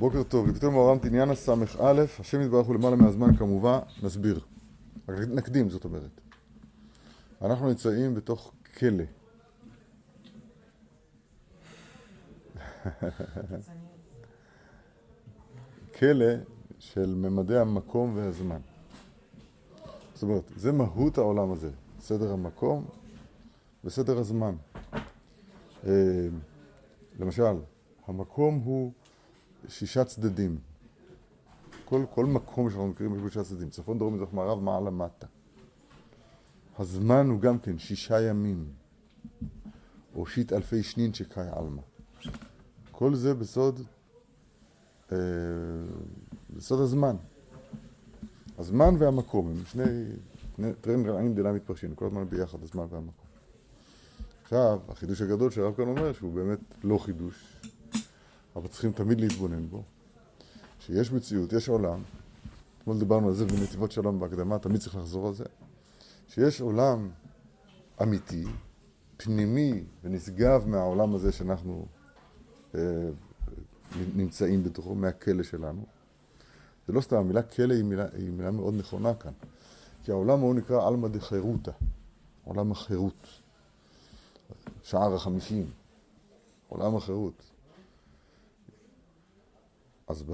בוקר 0.00 0.22
טוב, 0.22 0.48
לכתוב 0.48 0.72
מאורם 0.72 0.98
תניאנה 0.98 1.34
ס"א, 1.34 2.04
השם 2.20 2.40
יתברך 2.40 2.66
הוא 2.66 2.74
למעלה 2.74 2.96
מהזמן 2.96 3.36
כמובן, 3.36 3.78
נסביר. 4.02 4.40
נקדים 5.08 5.70
זאת 5.70 5.84
אומרת. 5.84 6.20
אנחנו 7.42 7.68
נמצאים 7.68 8.14
בתוך 8.14 8.52
כלא. 8.78 9.04
כלא 15.98 16.34
של 16.78 17.14
ממדי 17.14 17.58
המקום 17.58 18.16
והזמן. 18.16 18.60
זאת 20.14 20.22
אומרת, 20.22 20.44
זה 20.56 20.72
מהות 20.72 21.18
העולם 21.18 21.52
הזה, 21.52 21.70
סדר 22.00 22.32
המקום 22.32 22.84
וסדר 23.84 24.18
הזמן. 24.18 24.54
אה, 25.86 25.92
למשל, 27.18 27.56
המקום 28.06 28.60
הוא 28.64 28.92
שישה 29.68 30.04
צדדים. 30.04 30.58
כל, 31.84 32.04
כל 32.14 32.26
מקום 32.26 32.70
שאנחנו 32.70 32.88
מכירים 32.88 33.14
יש 33.14 33.20
בו 33.20 33.28
שישה 33.28 33.44
צדדים, 33.44 33.70
צפון, 33.70 33.98
דרום, 33.98 34.14
מזרח, 34.14 34.32
מערב, 34.32 34.62
מעלה, 34.62 34.90
מטה. 34.90 35.26
הזמן 36.78 37.26
הוא 37.30 37.40
גם 37.40 37.58
כן 37.58 37.78
שישה 37.78 38.22
ימים, 38.22 38.64
שיט 40.26 40.52
אלפי 40.52 40.82
שנין 40.82 41.14
שקאי 41.14 41.48
עלמא. 41.52 41.82
כל 42.90 43.14
זה 43.14 43.34
בסוד, 43.34 43.80
אה, 45.12 45.18
בסוד 46.56 46.80
הזמן. 46.80 47.16
הזמן 48.58 48.94
והמקום 48.98 49.48
הם 49.48 49.64
שני, 49.64 50.04
טרן 50.80 51.06
רעין 51.06 51.34
דלה 51.34 51.52
מתפרשים, 51.52 51.94
כל 51.94 52.06
הזמן 52.06 52.24
ביחד, 52.28 52.62
הזמן 52.62 52.84
והמקום. 52.90 53.26
עכשיו, 54.42 54.78
החידוש 54.88 55.22
הגדול 55.22 55.50
שהרב 55.50 55.74
כאן 55.74 55.88
אומר, 55.88 56.12
שהוא 56.12 56.34
באמת 56.34 56.58
לא 56.84 56.98
חידוש, 56.98 57.60
אבל 58.60 58.68
צריכים 58.68 58.92
תמיד 58.92 59.20
להתבונן 59.20 59.68
בו, 59.68 59.82
שיש 60.80 61.12
מציאות, 61.12 61.52
יש 61.52 61.68
עולם, 61.68 62.02
אתמול 62.78 62.98
דיברנו 62.98 63.28
על 63.28 63.34
זה 63.34 63.44
בנתיבות 63.44 63.92
שלום 63.92 64.20
בהקדמה, 64.20 64.58
תמיד 64.58 64.80
צריך 64.80 64.96
לחזור 64.96 65.28
על 65.28 65.34
זה, 65.34 65.44
שיש 66.28 66.60
עולם 66.60 67.10
אמיתי, 68.02 68.44
פנימי 69.16 69.84
ונשגב 70.04 70.68
מהעולם 70.68 71.14
הזה 71.14 71.32
שאנחנו 71.32 71.86
אה, 72.74 72.80
נמצאים 74.16 74.64
בתוכו, 74.64 74.94
מהכלא 74.94 75.42
שלנו. 75.42 75.84
זה 76.86 76.92
לא 76.92 77.00
סתם, 77.00 77.16
המילה 77.16 77.42
כלא 77.42 77.74
היא 77.74 77.84
מילה, 77.84 78.06
היא 78.12 78.30
מילה 78.30 78.50
מאוד 78.50 78.74
נכונה 78.74 79.14
כאן, 79.14 79.32
כי 80.04 80.10
העולם 80.10 80.40
הוא 80.40 80.54
נקרא 80.54 80.88
עלמא 80.88 81.08
דחירותא, 81.08 81.72
עולם 82.44 82.72
החירות, 82.72 83.26
שער 84.82 85.14
החמישים, 85.14 85.70
עולם 86.68 86.96
החירות. 86.96 87.50
אז 90.10 90.24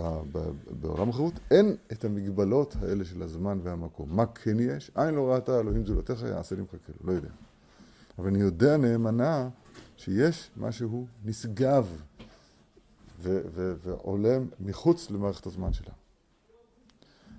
בעולם 0.81 1.09
החירות 1.09 1.35
אין 1.51 1.77
את 1.93 2.05
המגבלות 2.05 2.77
האלה 2.83 3.05
של 3.05 3.23
הזמן 3.23 3.59
והמקום. 3.63 4.17
מה 4.17 4.27
כן 4.27 4.57
יש? 4.61 4.91
עין 4.95 5.15
לא 5.15 5.33
ראתה 5.33 5.61
אלוהים 5.61 5.87
זולתך 5.87 6.23
יעשה 6.29 6.57
לי 6.57 6.63
מחכה 6.63 6.93
לא 7.05 7.13
יודע. 7.13 7.29
אבל 8.19 8.29
אני 8.29 8.39
יודע 8.39 8.77
נאמנה 8.77 9.49
שיש 9.97 10.51
משהו 10.57 11.07
נשגב 11.25 12.03
ועולה 13.23 14.39
מחוץ 14.61 15.11
למערכת 15.11 15.47
הזמן 15.47 15.73
שלה. 15.73 15.93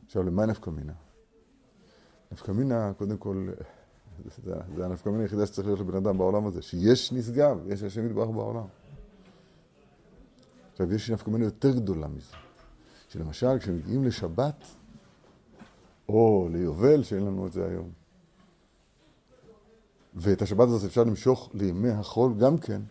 עכשיו, 0.06 0.24
למה 0.24 0.46
נפקא 0.46 0.70
מינה? 0.70 0.94
נפקא 2.32 2.52
מינה, 2.52 2.92
קודם 2.98 3.18
כל, 3.18 3.50
זה, 4.44 4.54
זה 4.76 4.86
הנפקא 4.86 5.10
מינה 5.10 5.24
היחידה 5.24 5.46
שצריך 5.46 5.68
להיות 5.68 5.80
לבן 5.80 5.96
אדם 5.96 6.18
בעולם 6.18 6.48
הזה, 6.48 6.62
שיש 6.62 7.12
נשגב, 7.12 7.60
יש 7.68 7.84
השם 7.84 8.06
יתברך 8.06 8.30
בעולם. 8.30 8.66
עכשיו, 10.78 10.94
יש 10.94 11.09
נפקא 11.09 11.30
מינה 11.30 11.45
יותר 11.45 11.72
גדולה 11.72 12.08
מזה, 12.08 12.33
שלמשל, 13.09 13.59
כשמגיעים 13.59 14.03
לשבת, 14.03 14.66
או 16.09 16.50
ליובל, 16.52 17.03
שאין 17.03 17.25
לנו 17.25 17.47
את 17.47 17.52
זה 17.52 17.66
היום, 17.66 17.89
ואת 20.16 20.41
השבת 20.41 20.68
הזאת 20.68 20.84
אפשר 20.84 21.03
למשוך 21.03 21.50
לימי 21.53 21.90
החול 21.90 22.34
גם 22.40 22.57
כן, 22.57 22.81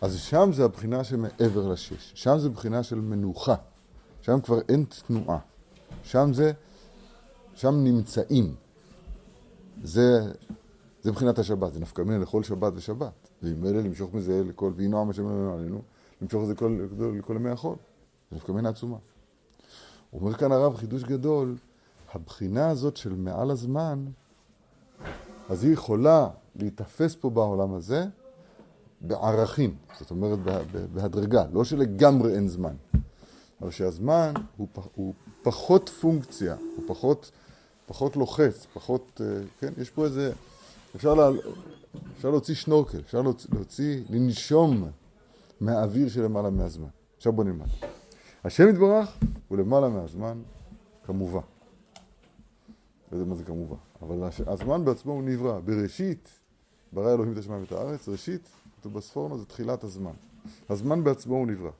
אז 0.00 0.16
שם 0.16 0.50
זה 0.52 0.64
הבחינה 0.64 1.04
שמעבר 1.04 1.68
לשש. 1.72 2.12
שם 2.14 2.38
זה 2.38 2.48
בחינה 2.48 2.82
של 2.82 3.00
מנוחה. 3.00 3.54
שם 4.22 4.40
כבר 4.40 4.60
אין 4.68 4.84
תנועה. 5.06 5.38
שם 6.02 6.30
זה, 6.32 6.52
שם 7.54 7.74
נמצאים. 7.84 8.54
זה, 9.82 10.32
זה 11.02 11.10
מבחינת 11.10 11.38
השבת, 11.38 11.72
זה 11.72 11.80
נפקא 11.80 12.02
מינה 12.02 12.18
לכל 12.18 12.42
שבת 12.42 12.72
ושבת. 12.76 13.28
ועם 13.42 13.64
אלה 13.64 13.82
למשוך 13.82 14.14
מזה 14.14 14.42
לכל, 14.44 14.72
ויהי 14.76 14.88
נועם 14.88 15.10
השם 15.10 15.26
עלינו, 15.26 15.82
למשוך 16.22 16.42
את 16.42 16.46
זה 16.46 16.52
לכל, 16.52 16.78
לכל 17.18 17.36
ימי 17.36 17.50
החול. 17.50 17.76
זה 18.30 18.36
נפקא 18.36 18.52
מינה 18.52 18.68
עצומה. 18.68 18.96
אומר 20.12 20.34
כאן 20.34 20.52
הרב 20.52 20.76
חידוש 20.76 21.02
גדול, 21.02 21.56
הבחינה 22.12 22.70
הזאת 22.70 22.96
של 22.96 23.14
מעל 23.14 23.50
הזמן, 23.50 24.04
אז 25.48 25.64
היא 25.64 25.72
יכולה 25.72 26.28
להיתפס 26.56 27.16
פה 27.20 27.30
בעולם 27.30 27.74
הזה 27.74 28.04
בערכים, 29.00 29.74
זאת 29.98 30.10
אומרת 30.10 30.38
בהדרגה, 30.92 31.44
לא 31.52 31.64
שלגמרי 31.64 32.34
אין 32.34 32.48
זמן, 32.48 32.74
אבל 33.60 33.70
שהזמן 33.70 34.32
הוא, 34.56 34.68
הוא 34.94 35.14
פחות 35.42 35.88
פונקציה, 35.88 36.56
הוא 36.76 36.84
פחות, 36.86 37.30
פחות 37.86 38.16
לוחץ, 38.16 38.66
פחות, 38.72 39.20
אה, 39.24 39.40
כן, 39.60 39.72
יש 39.78 39.90
פה 39.90 40.04
איזה, 40.04 40.32
אפשר, 40.96 41.14
לה, 41.14 41.28
אפשר 42.16 42.30
להוציא 42.30 42.54
שנורקל, 42.54 42.98
אפשר 42.98 43.22
להוציא, 43.22 43.50
להוציא, 43.52 44.02
לנשום 44.10 44.88
מהאוויר 45.60 46.08
שלמעלה 46.08 46.50
מהזמן. 46.50 46.88
עכשיו 47.16 47.32
בוא 47.32 47.44
נלמד. 47.44 47.66
השם 48.44 48.68
יתברך 48.68 49.18
הוא 49.48 49.58
למעלה 49.58 49.88
מהזמן, 49.88 50.42
כמובן. 51.04 51.40
לא 53.12 53.16
יודע 53.16 53.28
מה 53.28 53.34
זה 53.34 53.44
כמובן, 53.44 53.76
אבל 54.02 54.28
הזמן 54.46 54.84
בעצמו 54.84 55.12
הוא 55.12 55.22
נברא. 55.22 55.60
בראשית 55.60 56.28
ברא 56.92 57.14
אלוהים 57.14 57.32
את 57.32 57.38
השמיים 57.38 57.60
ואת 57.62 57.72
הארץ, 57.72 58.08
ראשית, 58.08 58.48
כתוב 58.80 58.94
בספורנו, 58.94 59.38
זה 59.38 59.44
תחילת 59.46 59.84
הזמן. 59.84 60.12
הזמן 60.68 61.04
בעצמו 61.04 61.36
הוא 61.36 61.46
נברא. 61.46 61.70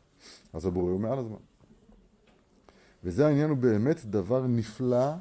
אז 0.53 0.67
הבורא 0.67 0.91
הוא 0.91 1.01
מעל 1.01 1.19
הזמן. 1.19 1.39
וזה 3.05 3.27
העניין 3.27 3.51
הוא 3.51 3.59
באמת 3.59 4.05
דבר 4.05 4.47
נפלא 4.47 5.15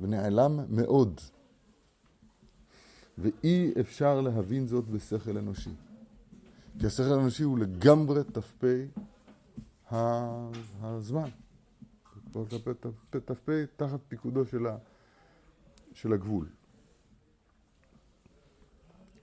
ונעלם 0.00 0.60
מאוד. 0.68 1.20
ואי 3.18 3.72
אפשר 3.80 4.20
להבין 4.20 4.66
זאת 4.66 4.88
בשכל 4.88 5.38
אנושי. 5.38 5.70
כי 6.78 6.86
השכל 6.86 7.12
האנושי 7.12 7.42
הוא 7.42 7.58
לגמרי 7.58 8.20
ת"פ 8.24 8.64
הזמן. 10.80 11.28
ת"פ 13.10 13.48
תחת 13.76 14.00
פיקודו 14.08 14.44
של, 14.44 14.66
ה, 14.66 14.76
של 15.92 16.12
הגבול. 16.12 16.48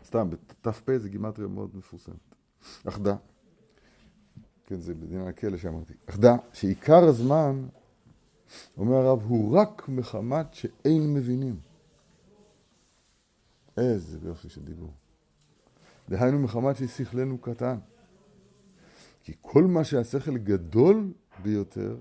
סתם, 0.06 0.30
ת"פ 0.62 0.98
זה 0.98 1.10
גימטריה 1.10 1.48
מאוד 1.48 1.76
מפורסמת. 1.76 2.36
אחדה. 2.88 3.16
כן, 4.66 4.80
זה 4.80 4.94
בדיני 4.94 5.28
הכלא 5.28 5.58
שאמרתי. 5.58 5.94
אחדה, 6.10 6.36
שעיקר 6.54 7.04
הזמן, 7.04 7.68
אומר 8.78 8.96
הרב, 8.96 9.22
הוא 9.24 9.58
רק 9.60 9.90
מחמת 9.90 10.54
שאין 10.54 11.14
מבינים. 11.14 11.60
איזה 13.78 14.18
יופי 14.24 14.50
של 14.50 14.64
דיבור. 14.64 14.94
דהיינו 16.10 16.40
מחמת 16.40 16.76
ששכלנו 16.76 17.38
קטן. 17.38 17.78
כי 19.24 19.34
כל 19.42 19.64
מה 19.64 19.84
שהשכל 19.84 20.38
גדול 20.38 21.14
ביותר, 21.44 21.98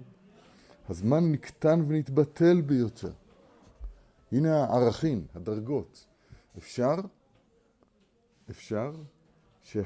הזמן 0.88 1.32
נקטן 1.32 1.84
ונתבטל 1.88 2.60
ביותר. 2.60 3.12
הנה 4.32 4.64
הערכים, 4.64 5.26
הדרגות. 5.34 6.06
אפשר, 6.58 6.94
אפשר 8.50 8.92
שה... 9.62 9.82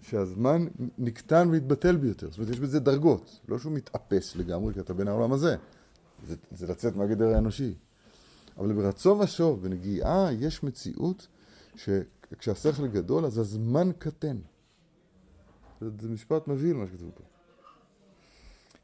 שהזמן 0.00 0.66
נקטן 0.98 1.48
והתבטל 1.50 1.96
ביותר. 1.96 2.30
זאת 2.30 2.38
אומרת, 2.38 2.52
יש 2.52 2.60
בזה 2.60 2.80
דרגות. 2.80 3.40
לא 3.48 3.58
שהוא 3.58 3.72
מתאפס 3.72 4.36
לגמרי, 4.36 4.74
כי 4.74 4.80
אתה 4.80 4.94
בין 4.94 5.08
העולם 5.08 5.32
הזה. 5.32 5.56
זה, 6.26 6.36
זה 6.50 6.66
לצאת 6.66 6.96
מהגדר 6.96 7.34
האנושי. 7.34 7.74
אבל 8.58 8.72
ברצון 8.72 9.20
ושוב, 9.20 9.62
בנגיעה, 9.62 10.28
יש 10.32 10.62
מציאות 10.62 11.26
שכשהשכל 12.30 12.86
גדול, 12.86 13.24
אז 13.24 13.38
הזמן 13.38 13.90
קטן. 13.98 14.36
זה, 15.80 16.08
משפט 16.08 16.48
מבהיל 16.48 16.76
מה 16.76 16.86
שכתוב 16.86 17.10
פה. 17.14 17.22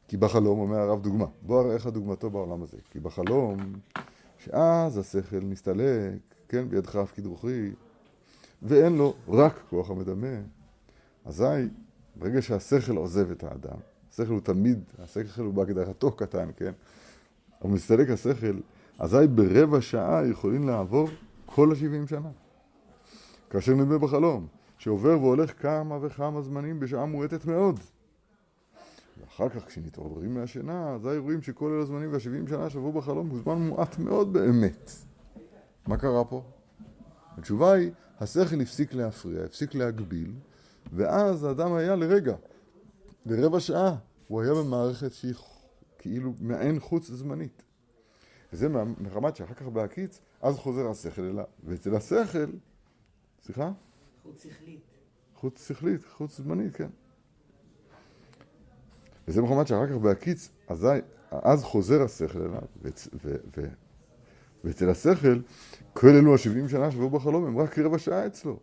כי 0.07 0.17
בחלום, 0.17 0.59
אומר 0.59 0.77
הרב 0.77 1.01
דוגמה, 1.01 1.25
בוא 1.41 1.61
אראה 1.61 1.75
לך 1.75 1.87
דוגמתו 1.87 2.29
בעולם 2.29 2.63
הזה. 2.63 2.77
כי 2.91 2.99
בחלום, 2.99 3.57
שאז 4.37 4.97
השכל 4.97 5.39
מסתלק, 5.39 6.19
כן, 6.49 6.69
בידך 6.69 6.95
אף 6.95 7.11
כדרוכי, 7.15 7.71
ואין 8.61 8.97
לו 8.97 9.13
רק 9.27 9.63
כוח 9.69 9.89
המדמה. 9.89 10.37
אזי, 11.25 11.45
ברגע 12.15 12.41
שהשכל 12.41 12.95
עוזב 12.95 13.31
את 13.31 13.43
האדם, 13.43 13.77
השכל 14.11 14.33
הוא 14.33 14.41
תמיד, 14.41 14.83
השכל 14.99 15.41
הוא 15.41 15.53
בהגדרתו 15.53 16.11
קטן, 16.11 16.49
כן? 16.57 16.71
אבל 17.61 17.71
מסתלק 17.71 18.09
השכל, 18.09 18.59
אזי 18.99 19.27
ברבע 19.35 19.81
שעה 19.81 20.27
יכולים 20.27 20.67
לעבור 20.67 21.09
כל 21.45 21.71
השבעים 21.71 22.07
שנה. 22.07 22.29
כאשר 23.53 23.73
נדמה 23.73 23.97
בחלום, 23.97 24.47
שעובר 24.77 25.19
והולך 25.19 25.61
כמה 25.61 25.97
וכמה 26.01 26.41
זמנים 26.41 26.79
בשעה 26.79 27.05
מועטת 27.05 27.45
מאוד. 27.45 27.79
אחר 29.27 29.49
כך 29.49 29.65
כשנתעוררים 29.67 30.33
מהשינה, 30.33 30.95
אזי 30.95 31.17
רואים 31.17 31.41
שכל 31.41 31.71
אלה 31.71 31.81
הזמנים 31.81 32.13
והשבעים 32.13 32.47
שנה 32.47 32.69
שעברו 32.69 32.91
בחלום 32.91 33.29
הוא 33.29 33.39
זמן 33.39 33.57
מועט 33.57 33.99
מאוד 33.99 34.33
באמת. 34.33 34.91
מה 35.87 35.97
קרה 35.97 36.25
פה? 36.25 36.43
התשובה 37.37 37.73
היא, 37.73 37.91
השכל 38.19 38.61
הפסיק 38.61 38.93
להפריע, 38.93 39.43
הפסיק 39.43 39.75
להגביל, 39.75 40.31
ואז 40.93 41.43
האדם 41.43 41.73
היה 41.73 41.95
לרגע, 41.95 42.35
לרבע 43.25 43.59
שעה, 43.59 43.95
הוא 44.27 44.41
היה 44.41 44.53
במערכת 44.53 45.13
שהיא 45.13 45.33
כאילו 45.97 46.33
מעין 46.39 46.79
חוץ 46.79 47.07
זמנית. 47.07 47.63
וזה 48.53 48.67
מחמת 48.97 49.35
שאחר 49.35 49.53
כך 49.53 49.67
בהקיץ, 49.67 50.19
אז 50.41 50.55
חוזר 50.55 50.89
השכל 50.89 51.21
אליו. 51.21 51.45
ואצל 51.63 51.95
השכל, 51.95 52.45
סליחה? 53.43 53.71
חוץ 54.23 54.43
שכלית. 54.43 54.81
חוץ 55.35 55.67
שכלית, 55.67 56.01
חוץ 56.05 56.37
זמנית, 56.37 56.75
כן. 56.75 56.89
וזה 59.27 59.41
מחמת 59.41 59.67
שאחר 59.67 59.87
כך 59.87 59.95
בהקיץ, 59.95 60.49
אז, 60.67 60.87
אז 61.31 61.63
חוזר 61.63 62.01
השכל 62.01 62.41
אליו, 62.41 62.61
ואצל 64.63 64.89
השכל, 64.89 65.41
כל 65.93 66.07
אלו 66.07 66.35
השבעים 66.35 66.69
שנה 66.69 66.91
שבו 66.91 67.09
בחלום 67.09 67.45
הם 67.45 67.57
רק 67.57 67.79
רבע 67.79 67.97
שעה 67.97 68.27
אצלו. 68.27 68.59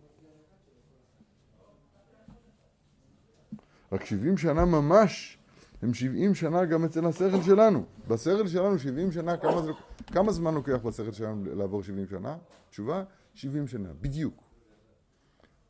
רק 3.92 4.04
שבעים 4.04 4.38
שנה 4.38 4.64
ממש 4.64 5.38
הם 5.82 5.94
שבעים 5.94 6.34
שנה 6.34 6.64
גם 6.64 6.84
אצל 6.84 7.06
השכל 7.06 7.42
שלנו. 7.42 7.84
בשכל 8.08 8.48
שלנו 8.48 8.78
שבעים 8.78 9.12
שנה, 9.12 9.36
כמה, 9.36 9.62
כמה 10.06 10.32
זמן 10.32 10.54
לוקח 10.54 10.76
בשכל 10.84 11.12
שלנו 11.12 11.54
לעבור 11.54 11.82
שבעים 11.82 12.06
שנה? 12.06 12.36
תשובה, 12.70 13.04
שבעים 13.34 13.68
שנה, 13.68 13.88
בדיוק. 14.00 14.49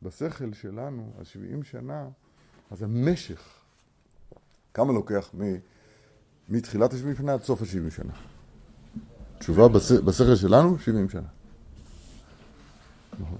בשכל 0.03 0.53
שלנו, 0.53 1.13
השבעים 1.21 1.63
שנה, 1.63 2.07
אז 2.71 2.83
המשך, 2.83 3.61
כמה 4.73 4.93
לוקח 4.93 5.31
מ, 5.33 5.41
מתחילת 6.49 6.93
השבעים 6.93 7.15
שנה 7.15 7.33
עד 7.33 7.43
סוף 7.43 7.61
השבעים 7.61 7.91
שנה? 7.91 8.13
תשובה, 9.39 9.67
בשכל 10.05 10.35
שלנו, 10.35 10.79
שבעים 10.79 11.09
שנה. 11.09 11.27
נכון. 13.19 13.37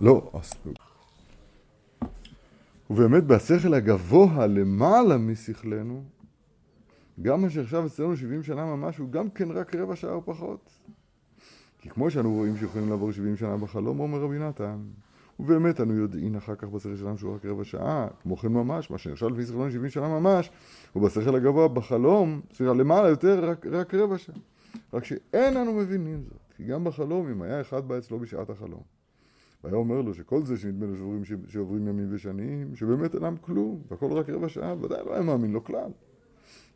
לא, 0.00 0.30
ובאמת 2.90 3.24
בשכל 3.24 3.74
הגבוה 3.74 4.46
למעלה 4.46 5.18
משכלנו, 5.18 6.04
גם 7.22 7.42
מה 7.42 7.50
שעכשיו 7.50 7.86
אצלנו 7.86 8.16
70 8.16 8.42
שנה 8.42 8.64
ממש 8.64 8.96
הוא 8.96 9.10
גם 9.10 9.30
כן 9.30 9.50
רק 9.50 9.74
רבע 9.74 9.96
שעה 9.96 10.12
או 10.12 10.24
פחות. 10.24 10.70
כי 11.84 11.90
כמו 11.90 12.10
שאנו 12.10 12.32
רואים 12.32 12.56
שיכולים 12.56 12.88
לעבור 12.88 13.12
70 13.12 13.36
שנה 13.36 13.56
בחלום, 13.56 14.00
אומר 14.00 14.20
רבי 14.20 14.38
נתן, 14.38 14.76
ובאמת 15.40 15.80
אנו 15.80 15.94
יודעים 15.94 16.36
אחר 16.36 16.54
כך 16.54 16.68
בשכל 16.68 16.96
שלנו 16.96 17.18
שהוא 17.18 17.34
רק 17.34 17.46
רבע 17.46 17.64
שעה, 17.64 18.08
כמו 18.22 18.36
כן 18.36 18.48
ממש, 18.48 18.90
מה 18.90 18.98
שנחשב 18.98 19.26
לפי 19.26 19.46
שכלנו 19.46 19.70
70 19.70 19.90
שנה 19.90 20.08
ממש, 20.08 20.50
ובשכל 20.96 21.36
הגבוה 21.36 21.68
בחלום, 21.68 22.40
סליחה, 22.52 22.72
למעלה 22.72 23.08
יותר, 23.08 23.50
רק, 23.50 23.66
רק 23.66 23.94
רבע 23.94 24.18
שעה. 24.18 24.36
רק 24.92 25.04
שאין 25.04 25.56
אנו 25.56 25.72
מבינים 25.72 26.22
זאת, 26.24 26.54
כי 26.56 26.64
גם 26.64 26.84
בחלום, 26.84 27.28
אם 27.28 27.42
היה 27.42 27.60
אחד 27.60 27.88
בא 27.88 27.98
אצלו 27.98 28.18
בשעת 28.18 28.50
החלום. 28.50 28.82
והיה 29.64 29.76
אומר 29.76 30.00
לו 30.00 30.14
שכל 30.14 30.44
זה 30.44 30.56
שנדמה 30.56 30.86
לו 30.86 30.96
שעוברים, 30.96 31.22
שעוברים 31.48 31.88
ימים 31.88 32.08
ושנים, 32.10 32.76
שבאמת 32.76 33.14
אינם 33.14 33.36
כלום, 33.40 33.82
והכל 33.88 34.12
רק 34.12 34.30
רבע 34.30 34.48
שעה, 34.48 34.74
ודאי 34.80 35.04
לא 35.06 35.12
היה 35.12 35.22
מאמין 35.22 35.52
לו 35.52 35.64
כלל. 35.64 35.90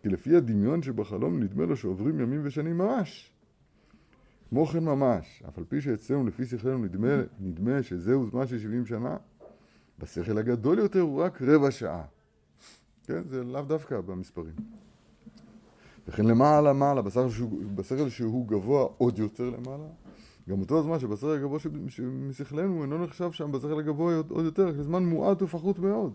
כי 0.02 0.08
לפי 0.08 0.37
הדמיון 0.37 0.82
שבחלום 0.82 1.43
נדמה 1.43 1.64
לו 1.64 1.76
שעוברים 1.76 2.20
ימים 2.20 2.40
ושנים 2.44 2.78
ממש. 2.78 3.32
כמו 4.49 4.67
כן 4.67 4.85
ממש, 4.85 5.43
אף 5.49 5.59
על 5.59 5.65
פי 5.65 5.81
שאצלנו 5.81 6.27
לפי 6.27 6.47
שכלנו 6.47 6.79
נדמה, 6.79 7.23
נדמה 7.41 7.83
שזהו 7.83 8.27
זמן 8.31 8.47
של 8.47 8.59
70 8.59 8.87
שנה, 8.87 9.17
בשכל 9.99 10.39
הגדול 10.39 10.79
יותר 10.79 11.00
הוא 11.00 11.23
רק 11.23 11.43
רבע 11.43 11.71
שעה. 11.71 12.03
כן, 13.05 13.23
זה 13.29 13.45
לאו 13.45 13.62
דווקא 13.62 14.00
במספרים. 14.00 14.55
וכן 16.09 16.25
למעלה 16.25 16.73
מעלה, 16.73 17.03
בשכל 17.03 17.31
שהוא, 17.31 17.62
בשכל 17.75 18.09
שהוא 18.09 18.49
גבוה 18.49 18.87
עוד 18.99 19.19
יותר 19.19 19.50
למעלה, 19.50 19.87
גם 20.49 20.61
אותו 20.61 20.79
הזמן 20.79 20.99
שבשכל 20.99 21.31
הגבוה 21.31 21.59
משכלנו 22.29 22.83
אינו 22.83 23.05
נחשב 23.05 23.33
שם 23.33 23.53
בשכל 23.53 23.79
הגבוה 23.79 24.17
עוד 24.29 24.44
יותר, 24.44 24.77
כי 24.77 24.83
זמן 24.83 25.05
מועט 25.05 25.43
ופחות 25.43 25.79
מאוד. 25.79 26.12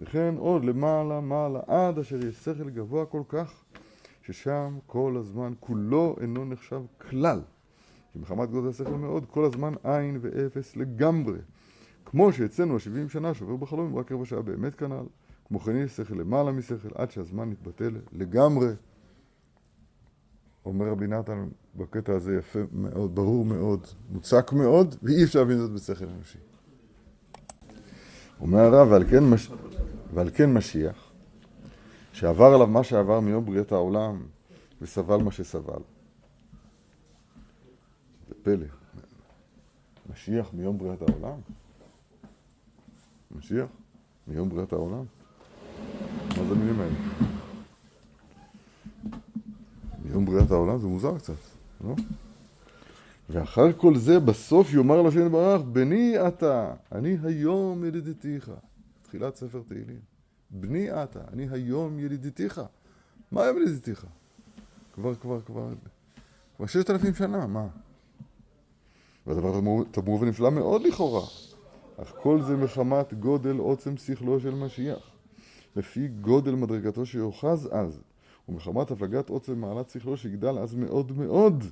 וכן 0.00 0.34
עוד 0.38 0.64
למעלה 0.64 1.20
מעלה 1.20 1.60
עד 1.66 1.98
אשר 1.98 2.26
יש 2.26 2.36
שכל 2.36 2.70
גבוה 2.70 3.06
כל 3.06 3.22
כך 3.28 3.64
ששם 4.26 4.78
כל 4.86 5.16
הזמן 5.18 5.52
כולו 5.60 6.16
אינו 6.20 6.44
נחשב 6.44 6.82
כלל. 7.10 7.40
כי 8.12 8.18
מחמת 8.18 8.50
גודל 8.50 8.68
השכל 8.68 8.90
מאוד, 8.90 9.26
כל 9.30 9.44
הזמן 9.44 9.72
עין 9.84 10.18
ואפס 10.20 10.76
לגמרי. 10.76 11.38
כמו 12.04 12.32
שאצלנו 12.32 12.76
השבעים 12.76 13.08
שנה 13.08 13.34
שעובר 13.34 13.56
בחלום 13.56 13.96
רק 13.96 14.12
רבע 14.12 14.24
שעה 14.24 14.42
באמת 14.42 14.74
כנ"ל, 14.74 15.06
כמו 15.44 15.60
כן 15.60 15.76
יש 15.76 15.96
שכל 15.96 16.14
למעלה 16.14 16.52
משכל 16.52 16.88
עד 16.94 17.10
שהזמן 17.10 17.52
יתבטל 17.52 17.96
לגמרי. 18.12 18.68
אומר 20.64 20.86
רבי 20.88 21.06
נתן 21.06 21.48
בקטע 21.76 22.12
הזה 22.12 22.36
יפה 22.36 22.58
מאוד, 22.72 23.14
ברור 23.14 23.44
מאוד, 23.44 23.86
מוצק 24.10 24.52
מאוד, 24.52 24.94
ואי 25.02 25.24
אפשר 25.24 25.38
להבין 25.38 25.58
זאת 25.58 25.70
בשכל 25.70 26.04
אנושי. 26.04 26.38
אומר 28.40 28.60
הרב, 28.60 28.88
ועל 28.90 29.04
כן, 29.10 29.24
מש... 29.24 29.50
ועל 30.14 30.30
כן 30.30 30.52
משיח, 30.52 31.03
שעבר 32.24 32.44
עליו 32.54 32.66
מה 32.66 32.84
שעבר 32.84 33.20
מיום 33.20 33.44
בריאת 33.44 33.72
העולם, 33.72 34.22
וסבל 34.82 35.16
מה 35.16 35.32
שסבל. 35.32 35.80
זה 38.28 38.34
פלא. 38.42 38.66
משיח 40.12 40.50
מיום 40.52 40.78
בריאת 40.78 41.02
העולם? 41.02 41.38
משיח 43.36 43.66
מיום 44.28 44.48
בריאת 44.48 44.72
העולם? 44.72 45.04
מה 46.28 46.44
זה 46.48 46.54
המילים 46.54 46.80
האלה? 46.80 46.94
מיום 50.04 50.24
בריאת 50.24 50.50
העולם 50.50 50.78
זה 50.78 50.86
מוזר 50.86 51.18
קצת. 51.18 51.34
לא? 51.84 51.94
ואחר 53.30 53.72
כל 53.72 53.96
זה 53.96 54.20
בסוף 54.20 54.72
יאמר 54.72 55.02
לשם 55.02 55.26
יתברך, 55.26 55.62
בני 55.72 56.28
אתה, 56.28 56.74
אני 56.92 57.16
היום 57.24 57.84
ילידתיך. 57.84 58.50
תחילת 59.02 59.36
ספר 59.36 59.62
תהילים. 59.68 60.13
בני 60.50 61.02
אתה, 61.02 61.20
אני 61.32 61.48
היום 61.50 61.98
ילידתיך. 61.98 62.60
מה 63.32 63.42
היום 63.42 63.56
ילידתיך? 63.56 64.06
כבר, 64.92 65.14
כבר, 65.14 65.40
כבר, 65.40 65.72
כבר 66.56 66.66
ששת 66.66 66.90
אלפים 66.90 67.14
שנה, 67.14 67.46
מה? 67.46 67.66
והדבר 69.26 69.60
תמור 69.90 70.20
ונפלא 70.20 70.50
מאוד 70.50 70.82
לכאורה. 70.82 71.26
אך 72.02 72.12
כל 72.22 72.42
זה 72.42 72.56
מחמת 72.56 73.14
גודל 73.14 73.56
עוצם 73.56 73.96
שכלו 73.96 74.40
של 74.40 74.54
משיח. 74.54 75.10
לפי 75.76 76.08
גודל 76.08 76.54
מדרגתו 76.54 77.06
שיאחז 77.06 77.68
אז. 77.72 78.00
ומחמת 78.48 78.90
הפלגת 78.90 79.28
עוצם 79.28 79.58
מעלת 79.58 79.88
שכלו 79.88 80.16
שיגדל 80.16 80.58
אז 80.58 80.74
מאוד 80.74 81.12
מאוד. 81.12 81.64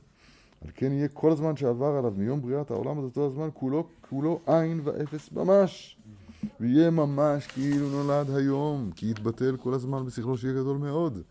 על 0.65 0.71
כן 0.75 0.93
יהיה 0.93 1.09
כל 1.09 1.33
הזמן 1.33 1.57
שעבר 1.57 1.87
עליו 1.87 2.13
מיום 2.17 2.43
בריאת 2.43 2.71
העולם 2.71 2.99
עד 2.99 3.05
אותו 3.05 3.27
הזמן 3.27 3.49
כולו, 3.55 3.87
כולו 4.09 4.41
עין 4.47 4.81
ואפס 4.85 5.33
ממש. 5.33 5.99
ויהיה 6.61 6.91
ממש 6.91 7.47
כאילו 7.47 7.89
נולד 7.89 8.31
היום, 8.31 8.91
כי 8.97 9.11
יתבטל 9.11 9.57
כל 9.57 9.75
הזמן 9.75 10.07
בשכלו 10.07 10.39
שיהיה 10.39 10.55
גדול 10.55 10.77
מאוד. 10.77 11.23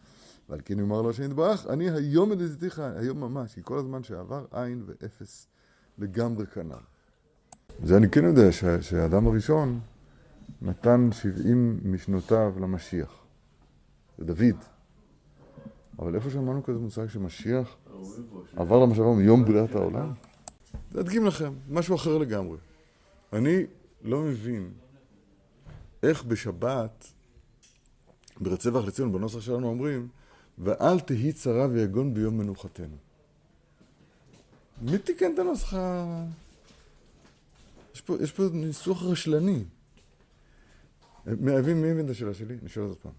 ועל 0.49 0.59
כן 0.65 0.79
יאמר 0.79 1.01
לו 1.01 1.09
השם 1.09 1.23
יתברך, 1.23 1.67
אני 1.69 1.89
היום 1.89 2.31
ידידתיך, 2.31 2.79
היום 2.79 3.19
ממש, 3.19 3.53
כי 3.53 3.61
כל 3.63 3.77
הזמן 3.77 4.03
שעבר 4.03 4.45
עין 4.51 4.83
ואפס 4.85 5.47
לגמרי 5.97 6.45
כנ"ל. 6.45 6.83
זה 7.83 7.97
אני 7.97 8.09
כן 8.09 8.23
יודע 8.23 8.51
שהאדם 8.81 9.27
הראשון 9.27 9.79
נתן 10.61 11.09
שבעים 11.11 11.79
משנותיו 11.83 12.53
למשיח. 12.61 13.21
זה 14.17 14.25
דוד. 14.25 14.55
אבל 15.99 16.15
איפה 16.15 16.29
שמענו 16.29 16.63
כזה 16.63 16.79
מושג 16.79 17.07
שמשיח 17.07 17.75
עבר 18.55 18.79
למחשבה 18.79 19.13
מיום 19.13 19.45
בריאת 19.45 19.75
העולם? 19.75 20.11
להדגים 20.91 21.25
לכם, 21.25 21.53
משהו 21.69 21.95
אחר 21.95 22.17
לגמרי. 22.17 22.57
אני 23.33 23.65
לא 24.03 24.21
מבין 24.21 24.69
איך 26.03 26.23
בשבת, 26.23 27.07
ברצבח 28.39 28.85
לציון, 28.85 29.11
בנוסח 29.11 29.39
שלנו 29.39 29.67
אומרים, 29.67 30.07
ואל 30.57 30.99
תהי 30.99 31.33
צרה 31.33 31.67
ויגון 31.67 32.13
ביום 32.13 32.37
מנוחתנו. 32.37 32.95
מי 34.81 34.97
תיקן 34.97 35.33
את 35.33 35.39
הנוסח 35.39 35.73
ה... 35.73 36.25
יש 37.95 38.01
פה, 38.01 38.15
יש 38.21 38.31
פה 38.31 38.43
ניסוח 38.53 39.03
רשלני. 39.03 39.63
מי 41.25 41.51
הבין 41.51 42.05
את 42.05 42.09
השאלה 42.09 42.33
שלי? 42.33 42.57
אני 42.61 42.69
שואל 42.69 42.85
עוד 42.85 42.97
פעם. 42.97 43.11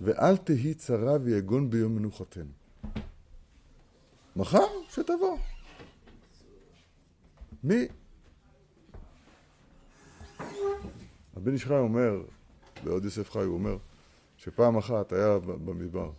ואל 0.00 0.36
תהי 0.36 0.74
צרה 0.74 1.16
ויגון 1.22 1.70
ביום 1.70 1.96
מנוחתנו. 1.96 2.52
מחר 4.36 4.66
שתבוא. 4.90 5.38
מי? 7.64 7.86
הבן 11.38 11.52
איש 11.52 11.64
חי 11.64 11.74
אומר, 11.74 12.22
בעוד 12.84 13.04
יוסף 13.04 13.30
חי 13.30 13.38
הוא 13.38 13.54
אומר, 13.54 13.76
שפעם 14.36 14.76
אחת 14.76 15.12
היה 15.12 15.38
במדבר, 15.38 16.10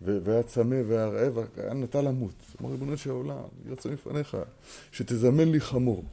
והיה 0.00 0.42
צמא 0.42 0.76
והיה 0.88 1.06
רעב, 1.06 1.38
היה 1.56 1.74
נטה 1.74 2.02
למות. 2.02 2.34
אמר 2.60 2.70
ריבונו 2.70 2.96
של 2.96 3.10
העולם, 3.10 3.42
ירצה 3.66 3.90
מפניך, 3.90 4.36
שתזמן 4.92 5.48
לי 5.48 5.60
חמור. 5.60 6.04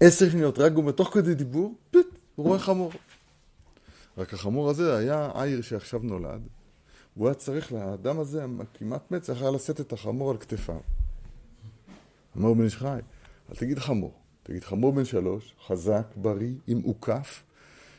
עשר 0.00 0.30
שניות, 0.30 0.58
רק 0.58 0.72
גומר, 0.72 0.92
תוך 0.92 1.14
כדי 1.14 1.34
דיבור, 1.34 1.74
פיט, 1.90 2.06
הוא 2.34 2.46
רואה 2.46 2.58
חמור. 2.58 2.92
רק 4.18 4.34
החמור 4.34 4.70
הזה 4.70 4.96
היה 4.96 5.30
עיר 5.34 5.62
שעכשיו 5.62 6.00
נולד, 6.02 6.40
הוא 7.14 7.28
היה 7.28 7.34
צריך, 7.34 7.72
לאדם 7.72 8.20
הזה, 8.20 8.44
כמעט 8.74 9.10
מת, 9.10 9.22
צריך 9.22 9.42
היה 9.42 9.50
לשאת 9.50 9.80
את 9.80 9.92
החמור 9.92 10.30
על 10.30 10.36
כתפיו. 10.36 10.80
אמר 12.36 12.54
בן 12.54 12.64
איש 12.64 12.76
חי, 12.76 12.98
אל 13.50 13.54
תגיד 13.56 13.78
חמור, 13.78 14.14
תגיד 14.42 14.64
חמור 14.64 14.92
בן 14.92 15.04
שלוש, 15.04 15.54
חזק, 15.66 16.06
בריא, 16.16 16.54
עם 16.66 16.80
עוקף, 16.80 17.44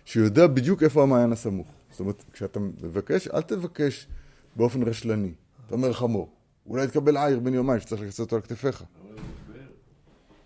שיודע 0.06 0.48
בדיוק 0.48 0.84
איפה 0.84 1.03
המעיין 1.03 1.32
הסמוך. 1.32 1.68
זאת 1.91 2.00
אומרת, 2.00 2.24
כשאתה 2.32 2.60
מבקש, 2.60 3.27
אל 3.27 3.41
תבקש 3.41 4.08
באופן 4.56 4.84
רשלני. 4.84 5.34
אתה 5.65 5.75
אומר 5.75 5.94
חמור. 5.94 6.29
אולי 6.65 6.88
תקבל 6.88 7.18
עיר 7.18 7.39
בן 7.39 7.53
יומיים 7.53 7.79
שצריך 7.79 8.01
לקצר 8.01 8.24
אותו 8.24 8.36
על 8.36 8.41
כתפיך. 8.41 8.84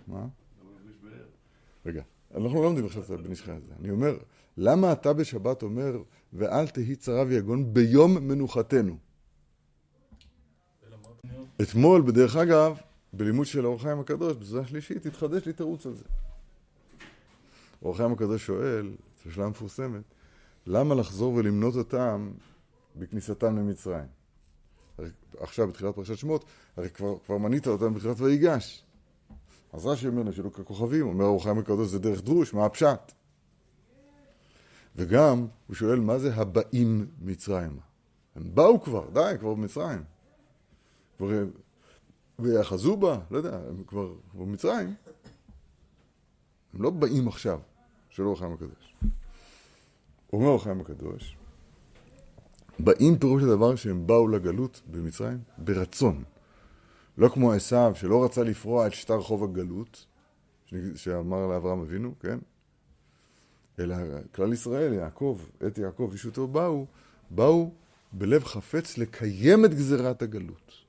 מה? 0.08 0.26
רגע, 1.86 2.02
אנחנו 2.36 2.56
לא 2.56 2.64
לומדים 2.64 2.86
עכשיו 2.86 3.04
את 3.04 3.10
הבן 3.10 3.32
איש 3.32 3.42
הזה. 3.42 3.74
אני 3.80 3.90
אומר, 3.90 4.18
למה 4.58 4.92
אתה 4.92 5.14
בשבת 5.14 5.64
אומר, 5.64 6.02
ואל 6.34 6.68
תהי 6.68 6.96
צרה 6.96 7.24
ויגון 7.28 7.74
ביום 7.74 8.28
מנוחתנו? 8.28 8.98
אתמול, 11.62 12.02
בדרך 12.02 12.36
אגב, 12.36 12.78
בלימוד 13.14 13.46
של 13.46 13.66
אור 13.66 13.82
חיים 13.82 14.00
הקדוש, 14.00 14.38
בזמן 14.38 14.60
השלישית, 14.60 15.06
התחדש 15.06 15.46
לי 15.46 15.54
תירוץ 15.54 15.86
על 15.86 15.94
זה. 15.94 16.04
אור 17.82 17.98
חיים 17.98 18.12
הקדוש 18.12 18.46
שואל, 18.46 18.92
זו 19.26 19.32
שאלה 19.32 19.50
מפורסמת, 19.50 20.04
למה 20.68 20.96
לחזור 20.96 21.34
ולמנות 21.34 21.76
אותם 21.76 22.32
בכניסתם 22.96 23.58
למצרים? 23.58 24.06
עכשיו, 25.38 25.68
בתחילת 25.68 25.96
פרשת 25.96 26.18
שמות, 26.18 26.46
הרי 26.78 26.90
כבר, 26.90 27.18
כבר 27.26 27.38
מנית 27.38 27.68
אותם 27.68 27.94
בתחילת 27.94 28.20
ויגש. 28.20 28.84
אז 29.74 29.86
רש"י 29.86 30.08
אומר, 30.08 30.24
נשאלו 30.24 30.54
ככוכבים, 30.54 31.08
אומר 31.08 31.26
אור 31.26 31.44
חיים 31.44 31.58
הקדוש 31.58 31.88
זה 31.88 32.00
דרך 32.00 32.22
דרוש, 32.22 32.54
מה 32.54 32.66
הפשט? 32.66 33.12
וגם, 34.96 35.48
הוא 35.68 35.76
שואל, 35.76 36.00
מה 36.00 36.20
זה 36.20 36.36
הבאים 36.36 37.08
מצרימה? 37.22 37.82
הם 38.36 38.56
באו 38.56 38.82
כבר, 38.82 39.10
די, 39.14 39.34
כבר 39.40 39.54
במצרים. 39.54 40.04
כבר 41.18 41.46
ויאחזו 42.40 42.98
בה, 42.98 43.20
לא 43.32 43.38
יודע, 43.38 43.60
הם 43.70 43.84
כבר 43.88 44.14
במצרים. 44.34 44.94
הם 46.74 46.82
לא 46.82 46.90
באים 46.90 47.28
עכשיו, 47.28 47.60
של 48.10 48.24
אור 48.24 48.34
החיים 48.34 48.54
הקדוש. 48.54 48.96
אומר 50.34 50.48
אור 50.48 50.56
החיים 50.56 50.82
הקדוש, 50.82 51.38
באים 52.80 53.20
פירוש 53.20 53.44
הדבר 53.44 53.76
שהם 53.76 54.08
באו 54.08 54.28
לגלות 54.28 54.82
במצרים 54.92 55.40
ברצון. 55.58 56.24
לא 57.18 57.30
כמו 57.30 57.54
עשיו 57.54 57.92
שלא 57.96 58.26
רצה 58.26 58.44
לפרוע 58.44 58.88
את 58.88 58.94
שטר 58.94 59.22
חוב 59.22 59.44
הגלות, 59.44 60.06
שאמר 60.96 61.48
לאברהם 61.48 61.80
אבינו, 61.80 62.14
כן? 62.20 62.40
אלא 63.80 63.96
כלל 64.36 64.54
ישראל, 64.54 64.94
יעקב, 64.94 65.40
את 65.68 65.78
יעקב 65.78 66.10
אישותו 66.12 66.48
באו, 66.48 66.86
באו 67.30 67.72
בלב 68.12 68.44
חפץ 68.44 68.98
לקיים 68.98 69.66
את 69.66 69.74
גזירת 69.74 70.22
הגלות. 70.22 70.83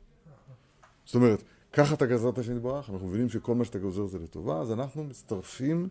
זאת 1.04 1.14
אומרת, 1.14 1.42
קח 1.70 1.92
את 1.92 2.02
הגזרת 2.02 2.38
השם 2.38 2.56
יתברך, 2.56 2.90
אנחנו 2.90 3.08
מבינים 3.08 3.28
שכל 3.28 3.54
מה 3.54 3.64
שאתה 3.64 3.78
גוזר 3.78 4.06
זה 4.06 4.18
לטובה, 4.18 4.61
אז 4.61 4.73
אנחנו 4.73 5.04
מצטרפים 5.04 5.88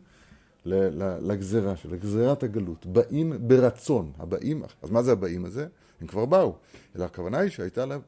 לגזירה 0.66 1.76
של 1.76 1.96
גזירת 1.96 2.44
הגלות. 2.44 2.86
באים 2.86 3.34
ברצון, 3.48 4.12
הבאים, 4.18 4.64
אז 4.82 4.90
מה 4.90 5.04
זה 5.04 5.12
הבאים 5.12 5.46
הזה? 5.46 5.68
הם 6.02 6.08
כבר 6.08 6.26
באו. 6.26 6.56
אלא 6.96 7.04
הכוונה 7.04 7.38
היא 7.38 7.50
שהייתה 7.50 7.86
להם, 7.86 8.02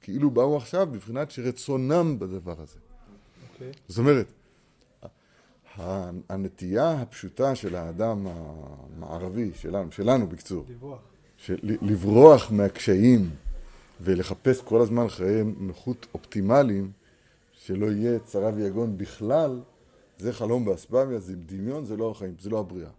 כאילו 0.00 0.30
באו 0.30 0.56
עכשיו 0.56 0.86
בבחינת 0.92 1.30
שרצונם 1.30 2.16
בדבר 2.18 2.60
הזה. 2.60 2.76
Okay. 2.76 3.52
אוקיי. 3.54 3.72
זאת 3.88 3.98
אומרת, 3.98 4.32
הנטייה 6.28 6.90
הפשוטה 6.90 7.54
של 7.54 7.76
האדם 7.76 8.26
המערבי, 8.26 9.50
שלנו, 9.54 9.92
שלנו 9.92 10.26
בקצור, 10.26 10.64
לברוח, 10.70 10.98
של, 11.36 11.58
לברוח 11.62 12.50
מהקשיים 12.50 13.30
ולחפש 14.04 14.60
כל 14.60 14.80
הזמן 14.80 15.08
חיי 15.08 15.42
נוחות 15.58 16.06
אופטימליים, 16.14 16.92
שלא 17.52 17.86
יהיה 17.86 18.18
צרה 18.18 18.50
ויגון 18.54 18.98
בכלל, 18.98 19.60
זה 20.18 20.32
חלום 20.32 20.64
באספמיה, 20.64 21.18
זה 21.18 21.36
דמיון, 21.36 21.84
זה 21.84 21.96
לא 21.96 22.10
החיים, 22.10 22.34
זה 22.40 22.50
לא 22.50 22.60
הבריאה. 22.60 22.90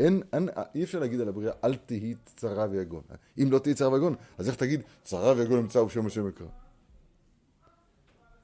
אין, 0.00 0.22
אין, 0.32 0.48
אי 0.74 0.84
אפשר 0.84 0.98
להגיד 0.98 1.20
על 1.20 1.28
הבריאה, 1.28 1.52
אל 1.64 1.76
תהי 1.76 2.14
צרה 2.36 2.66
ויגון. 2.70 3.02
אם 3.42 3.48
לא 3.52 3.58
תהי 3.58 3.74
צרה 3.74 3.92
ויגון, 3.92 4.14
אז 4.38 4.48
איך 4.48 4.56
תגיד, 4.56 4.80
צרה 5.02 5.32
ויגון 5.36 5.58
נמצא 5.58 5.78
ובשם 5.78 6.06
השם 6.06 6.28
יקרא? 6.28 6.46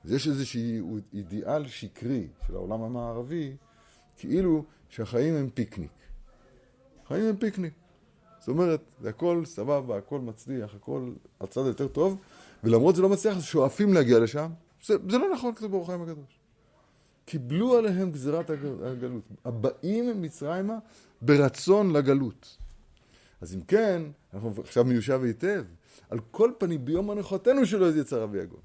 אז 0.04 0.12
יש 0.12 0.28
איזשהו 0.28 0.98
אידיאל 1.14 1.66
שקרי 1.66 2.26
של 2.46 2.54
העולם 2.54 2.82
המערבי, 2.82 3.56
כאילו 4.16 4.64
שהחיים 4.88 5.34
הם 5.34 5.50
פיקניק. 5.54 5.90
החיים 7.04 7.24
הם 7.24 7.36
פיקניק. 7.36 7.72
זאת 8.48 8.52
אומרת, 8.52 8.80
זה 9.00 9.08
הכל 9.08 9.42
סבבה, 9.44 9.98
הכל 9.98 10.20
מצליח, 10.20 10.74
הכל 10.74 11.12
הצד 11.40 11.60
יותר 11.66 11.88
טוב, 11.88 12.16
ולמרות 12.64 12.96
זה 12.96 13.02
לא 13.02 13.08
מצליח, 13.08 13.36
אז 13.36 13.44
שואפים 13.44 13.94
להגיע 13.94 14.18
לשם. 14.18 14.50
זה, 14.84 14.94
זה 15.08 15.18
לא 15.18 15.32
נכון 15.32 15.54
כתוב 15.54 15.70
באור 15.70 15.82
החיים 15.82 16.02
הקדוש. 16.02 16.38
קיבלו 17.24 17.76
עליהם 17.76 18.10
גזירת 18.10 18.50
הגלות. 18.50 19.22
הבאים 19.44 20.22
מצרימה 20.22 20.78
ברצון 21.22 21.92
לגלות. 21.92 22.56
אז 23.40 23.54
אם 23.54 23.60
כן, 23.60 24.02
אנחנו 24.34 24.52
עכשיו 24.58 24.84
מיושב 24.84 25.20
היטב, 25.24 25.64
על 26.10 26.18
כל 26.30 26.52
פנים 26.58 26.84
ביום 26.84 27.10
מנוחתנו 27.10 27.66
שלא 27.66 27.86
יהיה 27.86 28.04
צרה 28.04 28.26
ויגון. 28.30 28.60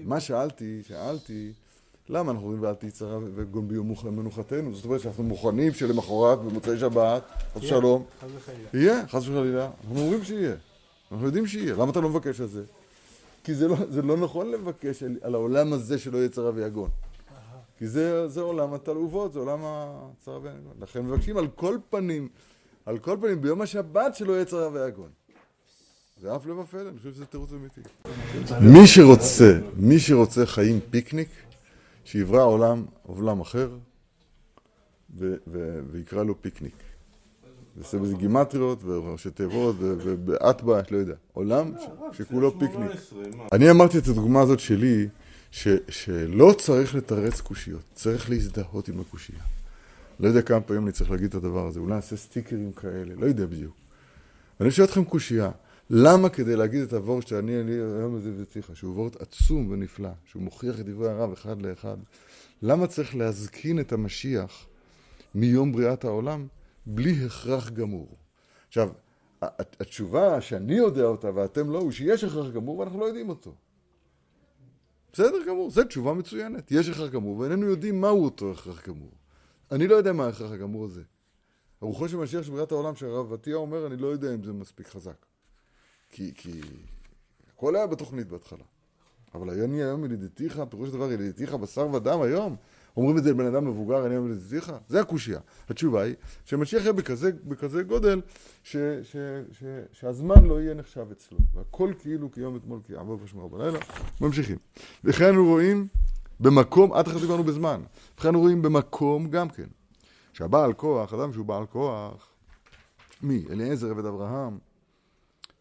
מה 0.00 0.20
שאלתי, 0.20 0.82
שאלתי, 0.82 1.52
למה 2.08 2.32
אנחנו 2.32 2.46
אומרים 2.46 2.62
ואל 2.62 2.74
תהי 2.74 2.90
צרה 2.90 3.18
וגון 3.34 3.68
ביום 3.68 3.94
מנוחתנו? 4.04 4.74
זאת 4.74 4.84
אומרת 4.84 5.00
שאנחנו 5.00 5.24
מוכנים 5.24 5.74
שלמחרת, 5.74 6.38
במוצאי 6.38 6.78
שבת, 6.78 7.22
חס 7.54 7.62
ושלום, 7.62 8.04
יהיה, 8.74 9.06
חס 9.08 9.28
וחלילה, 9.28 9.70
אנחנו 9.84 10.00
אומרים 10.00 10.24
שיהיה, 10.24 10.54
אנחנו 11.12 11.26
יודעים 11.26 11.46
שיהיה, 11.46 11.74
למה 11.74 11.90
אתה 11.90 12.00
לא 12.00 12.08
מבקש 12.08 12.40
על 12.40 12.46
זה? 12.46 12.62
כי 13.44 13.54
זה 13.54 13.68
לא, 13.68 13.76
זה 13.90 14.02
לא 14.02 14.16
נכון 14.16 14.50
לבקש 14.50 15.02
על, 15.02 15.16
על 15.22 15.34
העולם 15.34 15.72
הזה 15.72 15.98
שלא 15.98 16.18
יהיה 16.18 16.28
צרה 16.28 16.50
ויגון. 16.54 16.90
כי 17.78 17.86
זה, 17.86 18.28
זה 18.28 18.40
עולם 18.40 18.74
התלעובות, 18.74 19.32
זה 19.32 19.38
עולם 19.38 19.58
הצרה 19.62 20.38
ויגון. 20.42 20.72
לכן 20.80 21.00
מבקשים 21.06 21.36
על 21.36 21.48
כל 21.54 21.78
פנים, 21.90 22.28
על 22.86 22.98
כל 22.98 23.16
פנים, 23.20 23.40
ביום 23.40 23.60
השבת 23.60 24.14
שלא 24.14 24.32
יהיה 24.32 24.44
צרה 24.44 24.68
ויגון. 24.72 25.08
זה 26.22 26.36
אף 26.36 26.46
לא 26.46 26.54
ופלא, 26.54 26.88
אני 26.88 26.98
חושב 26.98 27.12
שזה 27.12 27.26
תירוץ 27.26 27.50
אמיתי. 27.52 27.80
מי 28.60 28.86
שרוצה, 28.86 29.58
מי 29.76 29.98
שרוצה 29.98 30.46
חיים 30.46 30.80
פיקניק, 30.90 31.28
שיברא 32.06 32.42
עולם, 32.42 32.84
עולם 33.02 33.40
אחר, 33.40 33.70
ויקרא 35.90 36.22
לו 36.24 36.42
פיקניק. 36.42 36.74
ועושה 37.76 37.98
בזה 37.98 38.14
גימטריות 38.14 38.84
וראשי 38.84 39.30
תיבות 39.30 39.76
ובאטבע, 39.78 40.80
לא 40.90 40.96
יודע. 40.96 41.14
עולם 41.32 41.72
שכולו 42.12 42.58
פיקניק. 42.58 42.90
אני 43.52 43.70
אמרתי 43.70 43.98
את 43.98 44.08
הדוגמה 44.08 44.40
הזאת 44.40 44.60
שלי, 44.60 45.08
שלא 45.88 46.54
צריך 46.58 46.94
לתרץ 46.94 47.40
קושיות, 47.40 47.82
צריך 47.94 48.30
להזדהות 48.30 48.88
עם 48.88 49.00
הקושייה. 49.00 49.42
לא 50.20 50.28
יודע 50.28 50.42
כמה 50.42 50.60
פעמים 50.60 50.84
אני 50.84 50.92
צריך 50.92 51.10
להגיד 51.10 51.26
את 51.26 51.34
הדבר 51.34 51.66
הזה, 51.66 51.80
אולי 51.80 51.94
נעשה 51.94 52.16
סטיקרים 52.16 52.72
כאלה, 52.72 53.14
לא 53.14 53.26
יודע 53.26 53.46
בדיוק. 53.46 53.74
ואני 54.60 54.70
שואל 54.70 54.86
אתכם 54.86 55.04
קושייה, 55.04 55.50
למה 55.90 56.28
כדי 56.28 56.56
להגיד 56.56 56.82
את 56.82 56.92
הוורט 56.92 57.26
שאני 57.26 57.60
אני 57.60 57.72
היום 57.72 58.16
הזה 58.16 58.32
וצריכה, 58.36 58.74
שהוא 58.74 58.94
וורט 58.94 59.22
עצום 59.22 59.70
ונפלא, 59.70 60.10
שהוא 60.24 60.42
מוכיח 60.42 60.80
את 60.80 60.86
דברי 60.86 61.08
הרב 61.08 61.32
אחד 61.32 61.62
לאחד, 61.62 61.96
למה 62.62 62.86
צריך 62.86 63.16
להזקין 63.16 63.80
את 63.80 63.92
המשיח 63.92 64.66
מיום 65.34 65.72
בריאת 65.72 66.04
העולם 66.04 66.46
בלי 66.86 67.24
הכרח 67.26 67.70
גמור? 67.70 68.16
עכשיו, 68.68 68.88
התשובה 69.42 70.40
שאני 70.40 70.74
יודע 70.74 71.04
אותה 71.04 71.30
ואתם 71.34 71.70
לא, 71.70 71.78
הוא 71.78 71.92
שיש 71.92 72.24
הכרח 72.24 72.50
גמור 72.50 72.78
ואנחנו 72.78 73.00
לא 73.00 73.04
יודעים 73.04 73.28
אותו. 73.28 73.54
בסדר 75.12 75.46
גמור, 75.46 75.70
זו 75.70 75.84
תשובה 75.84 76.14
מצוינת. 76.14 76.72
יש 76.72 76.88
הכרח 76.88 77.10
גמור 77.10 77.38
ואיננו 77.38 77.66
יודעים 77.66 78.00
מהו 78.00 78.24
אותו 78.24 78.52
הכרח 78.52 78.88
גמור. 78.88 79.10
אני 79.72 79.86
לא 79.86 79.94
יודע 79.94 80.12
מה 80.12 80.26
ההכרח 80.26 80.50
הגמור 80.50 80.84
הזה. 80.84 81.02
הרוחו 81.80 82.08
של 82.08 82.16
משיח 82.16 82.42
של 82.42 82.52
בריאת 82.52 82.72
העולם 82.72 82.96
שהרב 82.96 83.32
עטיה 83.32 83.56
אומר, 83.56 83.86
אני 83.86 83.96
לא 83.96 84.06
יודע 84.06 84.34
אם 84.34 84.44
זה 84.44 84.52
מספיק 84.52 84.88
חזק. 84.88 85.26
כי, 86.10 86.32
כי 86.34 86.60
הכל 87.54 87.76
היה 87.76 87.86
בתוכנית 87.86 88.28
בהתחלה. 88.28 88.64
אבל 89.34 89.50
אני 89.50 89.82
היום 89.82 90.04
ילידתיך, 90.04 90.62
פירוש 90.70 90.88
הדבר 90.88 91.12
ילידתיך 91.12 91.54
בשר 91.54 91.88
ודם 91.94 92.22
היום. 92.22 92.56
אומרים 92.96 93.18
את 93.18 93.24
זה 93.24 93.30
לבן 93.30 93.46
אדם 93.46 93.64
מבוגר, 93.64 94.06
אני 94.06 94.14
היום 94.14 94.26
ילידתיך? 94.26 94.72
זה 94.88 95.00
הקושייה. 95.00 95.40
התשובה 95.68 96.02
היא 96.02 96.14
שמשיח 96.44 96.82
יהיה 96.82 96.92
בכזה, 96.92 97.30
בכזה 97.44 97.82
גודל 97.82 98.20
ש, 98.62 98.76
ש, 99.02 99.16
ש, 99.52 99.64
שהזמן 99.92 100.44
לא 100.44 100.60
יהיה 100.60 100.74
נחשב 100.74 101.06
אצלו. 101.12 101.38
והכל 101.54 101.92
כאילו 101.98 102.32
כיום 102.32 102.56
אתמול 102.56 102.80
כי 102.84 102.94
עבור 102.94 103.18
ושמר 103.24 103.46
בלילה. 103.46 103.78
ממשיכים. 104.20 104.56
וכן 105.04 105.28
אנו 105.28 105.44
רואים 105.46 105.86
במקום, 106.40 106.92
עד 106.92 107.06
עכשיו 107.06 107.20
דיברנו 107.20 107.44
בזמן. 107.44 107.82
וכן 108.18 108.28
אנו 108.28 108.40
רואים 108.40 108.62
במקום 108.62 109.30
גם 109.30 109.48
כן. 109.48 109.66
שהבעל 110.32 110.72
כוח, 110.72 111.14
אדם 111.14 111.32
שהוא 111.32 111.46
בעל 111.46 111.66
כוח, 111.66 112.28
מי? 113.22 113.44
אליעזר 113.50 113.90
עבד 113.90 114.04
אברהם, 114.04 114.58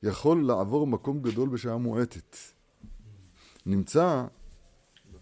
יכול 0.06 0.48
לעבור 0.48 0.88
מקום 0.88 1.22
גדול 1.22 1.50
בשעה 1.50 1.78
מועטת. 1.78 2.38
נמצא 3.66 4.26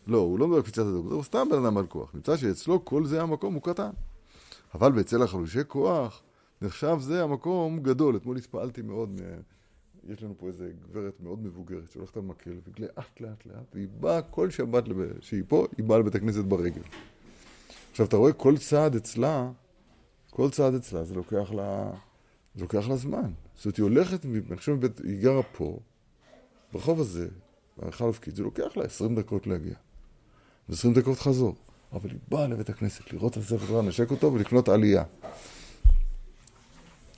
לא, 0.07 0.17
הוא 0.17 0.39
לא 0.39 0.45
מדבר 0.47 0.57
על 0.57 0.63
קפיצת 0.63 0.81
הדרגות, 0.81 1.11
הוא 1.11 1.23
סתם 1.23 1.47
בן 1.51 1.65
אדם 1.65 1.77
על 1.77 1.87
כוח. 1.87 2.11
נמצא 2.13 2.37
שאצלו 2.37 2.85
כל 2.85 3.05
זה 3.05 3.21
המקום 3.21 3.53
הוא 3.53 3.61
קטן. 3.61 3.89
אבל 4.73 4.99
אצל 4.99 5.23
החלושי 5.23 5.59
כוח, 5.67 6.21
נחשב 6.61 6.97
זה 6.99 7.23
המקום 7.23 7.79
גדול. 7.79 8.17
אתמול 8.17 8.37
התפעלתי 8.37 8.81
מאוד, 8.81 9.09
מ... 9.09 9.17
יש 10.11 10.23
לנו 10.23 10.33
פה 10.37 10.47
איזה 10.47 10.71
גברת 10.89 11.13
מאוד 11.19 11.43
מבוגרת 11.43 11.91
שהולכת 11.91 12.17
על 12.17 12.23
מקל, 12.23 12.51
לאט 12.79 13.21
לאט 13.21 13.45
לאט, 13.45 13.75
והיא 13.75 13.87
באה 13.99 14.21
כל 14.21 14.49
שבת. 14.49 14.83
שהיא 15.21 15.43
פה, 15.47 15.67
היא 15.77 15.85
באה 15.85 15.99
לבית 15.99 16.15
הכנסת 16.15 16.43
ברגל. 16.43 16.81
עכשיו, 17.91 18.05
אתה 18.05 18.17
רואה 18.17 18.33
כל 18.33 18.57
צעד 18.57 18.95
אצלה, 18.95 19.51
כל 20.29 20.49
צעד 20.49 20.73
אצלה, 20.73 21.03
זה 21.03 21.15
לוקח 21.15 21.51
לה, 21.51 21.91
זה 22.55 22.61
לוקח 22.61 22.87
לה 22.87 22.95
זמן. 22.95 23.31
זאת 23.55 23.65
אומרת, 23.65 23.77
היא 23.77 23.83
הולכת, 23.83 24.25
אני 24.25 24.57
חושב, 24.57 24.77
היא 25.03 25.21
גרה 25.21 25.43
פה, 25.43 25.79
ברחוב 26.73 26.99
הזה, 26.99 27.27
בהיכל 27.77 28.03
אופקית, 28.03 28.35
זה 28.35 28.43
לוקח 28.43 28.77
לה 28.77 28.83
20 28.83 29.15
דקות 29.15 29.47
להגיע. 29.47 29.75
ו-20 30.69 30.95
דקות 30.95 31.19
חזור. 31.19 31.55
אבל 31.93 32.09
היא 32.09 32.19
באה 32.29 32.47
לבית 32.47 32.69
הכנסת 32.69 33.13
לראות 33.13 33.37
את 33.37 33.37
הספר 33.37 33.65
תורה, 33.67 33.81
לנשק 33.81 34.11
אותו 34.11 34.33
ולקנות 34.33 34.69
עלייה. 34.69 35.03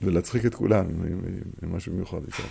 ולהצחיק 0.02 0.46
את 0.46 0.54
כולם 0.54 0.84
עם, 0.90 1.02
עם, 1.02 1.20
עם, 1.26 1.40
עם 1.62 1.76
משהו 1.76 1.92
מיוחד 1.92 2.24
איתה. 2.26 2.42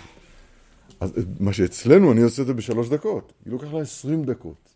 אז 1.00 1.12
מה 1.40 1.52
שאצלנו, 1.52 2.12
אני 2.12 2.22
עושה 2.22 2.42
את 2.42 2.46
זה 2.46 2.54
בשלוש 2.54 2.88
דקות. 2.88 3.32
היא 3.44 3.52
לוקח 3.52 3.72
לה 3.72 3.80
20 3.80 4.24
דקות. 4.24 4.74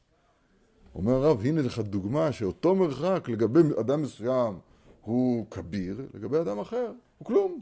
אומר 0.94 1.12
הרב, 1.12 1.40
הנה 1.44 1.62
לך 1.62 1.78
דוגמה 1.78 2.32
שאותו 2.32 2.74
מרחק 2.74 3.28
לגבי 3.28 3.60
אדם 3.80 4.02
מסוים 4.02 4.58
הוא 5.00 5.46
כביר, 5.50 6.06
לגבי 6.14 6.38
אדם 6.38 6.58
אחר 6.58 6.92
הוא 7.18 7.26
כלום. 7.26 7.60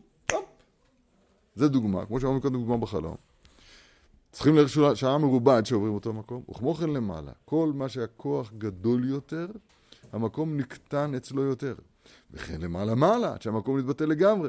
זה 1.58 1.68
דוגמה, 1.68 2.06
כמו 2.06 2.20
שאמרנו 2.20 2.40
קודם 2.40 2.54
דוגמה 2.54 2.76
בחלום. 2.76 3.16
צריכים 4.32 4.54
לראות 4.56 4.96
שעה 4.96 5.18
מרובעת 5.18 5.66
שעוברים 5.66 5.94
אותו 5.94 6.12
מקום, 6.12 6.42
וכמו 6.50 6.74
כן 6.74 6.90
למעלה, 6.90 7.32
כל 7.44 7.72
מה 7.74 7.88
שהכוח 7.88 8.52
גדול 8.58 9.08
יותר, 9.08 9.46
המקום 10.12 10.56
נקטן 10.56 11.14
אצלו 11.14 11.42
יותר. 11.42 11.74
וכן 12.30 12.60
למעלה 12.60 12.94
מעלה, 12.94 13.32
עד 13.34 13.42
שהמקום 13.42 13.78
מתבטא 13.78 14.04
לגמרי. 14.04 14.48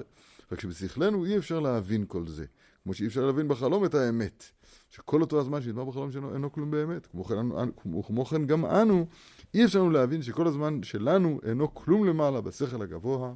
רק 0.51 0.59
שבשכלנו 0.59 1.25
אי 1.25 1.37
אפשר 1.37 1.59
להבין 1.59 2.05
כל 2.07 2.27
זה, 2.27 2.45
כמו 2.83 2.93
שאי 2.93 3.07
אפשר 3.07 3.25
להבין 3.25 3.47
בחלום 3.47 3.85
את 3.85 3.95
האמת. 3.95 4.43
שכל 4.89 5.21
אותו 5.21 5.39
הזמן 5.39 5.61
שנדמה 5.61 5.85
בחלום 5.85 6.11
שלנו 6.11 6.33
אינו 6.33 6.51
כלום 6.51 6.71
באמת. 6.71 7.05
כמו 7.05 7.23
כן, 7.23 7.35
כמו, 7.77 8.03
כמו 8.03 8.25
כן 8.25 8.45
גם 8.45 8.65
אנו, 8.65 9.05
אי 9.53 9.65
אפשר 9.65 9.79
לנו 9.79 9.89
להבין 9.89 10.21
שכל 10.21 10.47
הזמן 10.47 10.83
שלנו 10.83 11.39
אינו 11.43 11.73
כלום 11.73 12.05
למעלה 12.05 12.41
בשכל 12.41 12.81
הגבוה, 12.81 13.33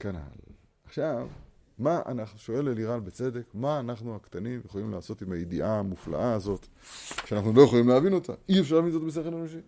כנ"ל. 0.00 0.52
עכשיו, 0.86 1.28
מה 1.80 2.02
אנחנו, 2.06 2.38
שואל 2.38 2.68
אלירן 2.68 3.04
בצדק, 3.04 3.54
מה 3.54 3.80
אנחנו 3.80 4.16
הקטנים 4.16 4.60
יכולים 4.64 4.90
לעשות 4.90 5.22
עם 5.22 5.32
הידיעה 5.32 5.78
המופלאה 5.78 6.32
הזאת, 6.32 6.66
שאנחנו 7.26 7.52
לא 7.52 7.62
יכולים 7.62 7.88
להבין 7.88 8.12
אותה? 8.12 8.32
אי 8.48 8.60
אפשר 8.60 8.74
להבין 8.74 8.90
זאת 8.92 9.02
בשכל 9.02 9.34
אנושי. 9.34 9.60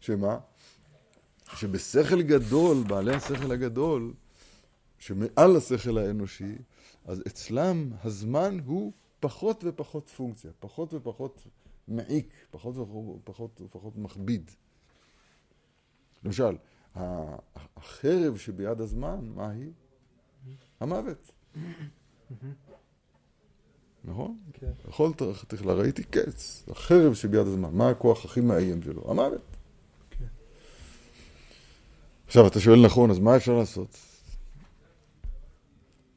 שמה? 0.00 0.38
שבשכל 1.54 2.22
גדול, 2.22 2.76
בעלי 2.88 3.14
השכל 3.14 3.52
הגדול, 3.52 4.12
שמעל 4.98 5.56
השכל 5.56 5.98
האנושי, 5.98 6.54
אז 7.04 7.22
אצלם 7.26 7.90
הזמן 8.04 8.58
הוא 8.64 8.92
פחות 9.20 9.64
ופחות 9.66 10.08
פונקציה, 10.08 10.50
פחות 10.60 10.94
ופחות 10.94 11.46
מעיק, 11.88 12.32
פחות 12.50 12.76
ופחות 12.76 13.60
ופחות 13.60 13.96
מכביד. 13.96 14.50
למשל, 16.24 16.56
החרב 16.94 18.36
שביד 18.36 18.80
הזמן, 18.80 19.30
מה 19.34 19.50
היא? 19.50 19.70
המוות. 20.80 21.32
נכון? 24.04 24.38
כן. 24.52 24.70
בכל 24.88 25.10
תכלה 25.48 25.72
ראיתי 25.74 26.04
קץ, 26.04 26.64
החרב 26.70 27.14
שביד 27.14 27.46
הזמן, 27.46 27.70
מה 27.72 27.90
הכוח 27.90 28.24
הכי 28.24 28.40
מאיים 28.40 28.82
שלו? 28.82 29.10
המוות. 29.10 29.56
כן. 30.10 30.24
עכשיו, 32.26 32.46
אתה 32.46 32.60
שואל 32.60 32.84
נכון, 32.84 33.10
אז 33.10 33.18
מה 33.18 33.36
אפשר 33.36 33.58
לעשות? 33.58 33.98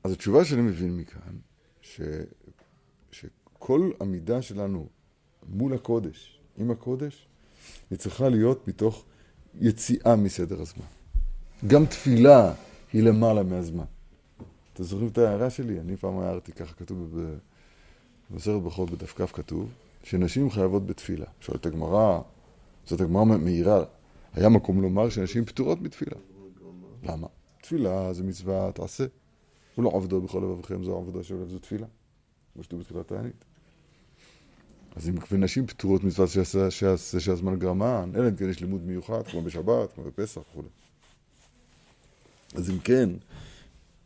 אז 0.03 0.11
התשובה 0.11 0.45
שאני 0.45 0.61
מבין 0.61 0.97
מכאן, 0.97 1.37
ש... 1.81 2.01
שכל 3.11 3.91
עמידה 4.01 4.41
שלנו 4.41 4.89
מול 5.49 5.73
הקודש, 5.73 6.39
עם 6.57 6.71
הקודש, 6.71 7.27
היא 7.89 7.99
צריכה 7.99 8.29
להיות 8.29 8.67
מתוך 8.67 9.05
יציאה 9.59 10.15
מסדר 10.15 10.61
הזמן. 10.61 10.85
גם 11.67 11.85
תפילה 11.85 12.53
היא 12.93 13.03
למעלה 13.03 13.43
מהזמן. 13.43 13.85
אתם 14.81 14.89
זוכרים 14.89 15.07
את 15.07 15.17
ההערה 15.17 15.49
שלי? 15.49 15.79
אני 15.79 15.97
פעם 15.97 16.19
הערתי, 16.19 16.51
ככה 16.51 16.73
כתוב 16.73 17.19
במסרת 18.29 18.61
ברכות 18.61 18.89
בדף 18.89 19.13
כ' 19.21 19.35
כתוב, 19.35 19.69
שנשים 20.03 20.49
חייבות 20.49 20.85
בתפילה. 20.85 21.25
שואלת 21.39 21.65
הגמרא, 21.65 22.21
זאת 22.85 23.01
הגמרא 23.01 23.23
מהירה, 23.23 23.83
היה 24.33 24.49
מקום 24.49 24.81
לומר 24.81 25.09
שנשים 25.09 25.45
פטורות 25.45 25.81
בתפילה. 25.81 26.15
למה? 27.03 27.27
תפילה 27.61 28.13
זה 28.13 28.23
מצווה 28.23 28.71
תעשה. 28.71 29.05
ולא 29.77 29.91
עבדו 29.95 30.21
בכל 30.21 30.37
לבבכם, 30.37 30.83
זו 30.83 30.97
עבודה 30.97 31.23
של 31.23 31.49
זו 31.49 31.59
תפילה. 31.59 31.87
כמו 32.53 32.63
שתראו 32.63 32.79
בתחילת 32.79 33.11
הענית. 33.11 33.45
אז 34.95 35.09
אם 35.09 35.15
נשים 35.31 35.67
פטורות 35.67 36.03
מצוות 36.03 36.29
שיעשה 36.69 37.19
שהזמן 37.19 37.59
גרמן, 37.59 38.11
אלא 38.15 38.29
אם 38.29 38.35
כן 38.35 38.49
יש 38.49 38.59
לימוד 38.59 38.81
מיוחד, 38.81 39.27
כמו 39.27 39.41
בשבת, 39.41 39.93
כמו 39.93 40.03
בפסח 40.03 40.41
וכו'. 40.51 40.61
אז 42.55 42.69
אם 42.69 42.79
כן, 42.79 43.09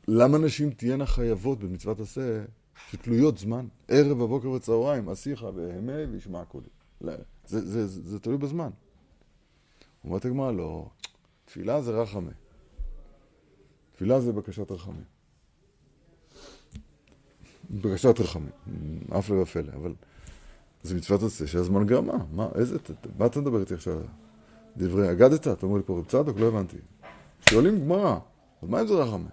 למה 0.08 0.38
נשים 0.38 0.72
תהיינה 0.72 1.06
חייבות 1.06 1.60
במצוות 1.60 2.00
עשה 2.00 2.44
שתלויות 2.92 3.38
זמן? 3.38 3.68
ערב, 3.88 4.18
בבוקר 4.18 4.50
וצהריים, 4.50 5.10
אסיך 5.10 5.46
והמה 5.56 5.94
וישמע 6.12 6.46
קולי. 6.46 6.68
לא, 7.02 7.14
זה, 7.48 7.66
זה, 7.66 7.88
זה, 7.88 8.02
זה 8.10 8.20
תלוי 8.20 8.38
בזמן. 8.38 8.70
אומרת 10.04 10.26
הגמרא, 10.26 10.52
לא, 10.52 10.90
תפילה 11.46 11.82
זה 11.82 11.92
רחמה. 11.92 12.32
תפילה 13.92 14.20
זה 14.20 14.32
בקשת 14.32 14.72
רחמים. 14.72 15.04
בקשת 17.72 18.20
רחמים, 18.20 18.50
אף 19.20 19.30
לא 19.30 19.42
ופלא, 19.42 19.74
אבל 19.76 19.94
זה 20.84 20.96
מצוות 20.96 21.24
עשה 21.24 21.48
שהזמן 21.48 21.86
גרמה. 21.86 22.26
מה, 22.32 22.50
איזה, 22.56 22.78
מה 23.18 23.26
אתה 23.26 23.42
מדבר 23.42 23.60
איתי 23.60 23.74
עכשיו? 23.74 24.02
דברי 24.78 25.12
אגדת? 25.12 25.48
אתה 25.48 25.66
אומר 25.66 25.78
לי 25.78 25.84
פה 25.86 25.98
רב 25.98 26.06
צדוק? 26.06 26.40
לא 26.40 26.48
הבנתי. 26.48 26.78
שואלים 27.50 27.80
גמרא, 27.80 28.20
אז 28.62 28.70
מה 28.70 28.82
אם 28.82 28.88
זה 28.88 28.94
רחמים? 28.94 29.28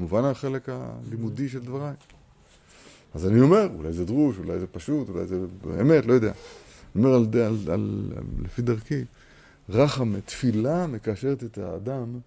מובן 0.00 0.24
החלק 0.24 0.68
הלימודי 0.68 1.48
של 1.48 1.64
דבריי. 1.64 1.94
אז 3.14 3.26
אני 3.26 3.40
אומר, 3.40 3.68
אולי 3.74 3.92
זה 3.92 4.04
דרוש, 4.04 4.38
אולי 4.38 4.58
זה 4.58 4.66
פשוט, 4.66 5.08
אולי 5.08 5.26
זה 5.26 5.46
באמת, 5.64 6.06
לא 6.06 6.12
יודע. 6.12 6.32
אני 6.96 7.04
אומר 7.04 7.16
על, 7.16 7.26
על, 7.32 7.40
על, 7.42 8.12
על, 8.16 8.24
לפי 8.44 8.62
דרכי, 8.62 9.04
רחם, 9.68 10.20
תפילה 10.20 10.86
מקשרת 10.86 11.44
את 11.44 11.58
האדם 11.58 12.20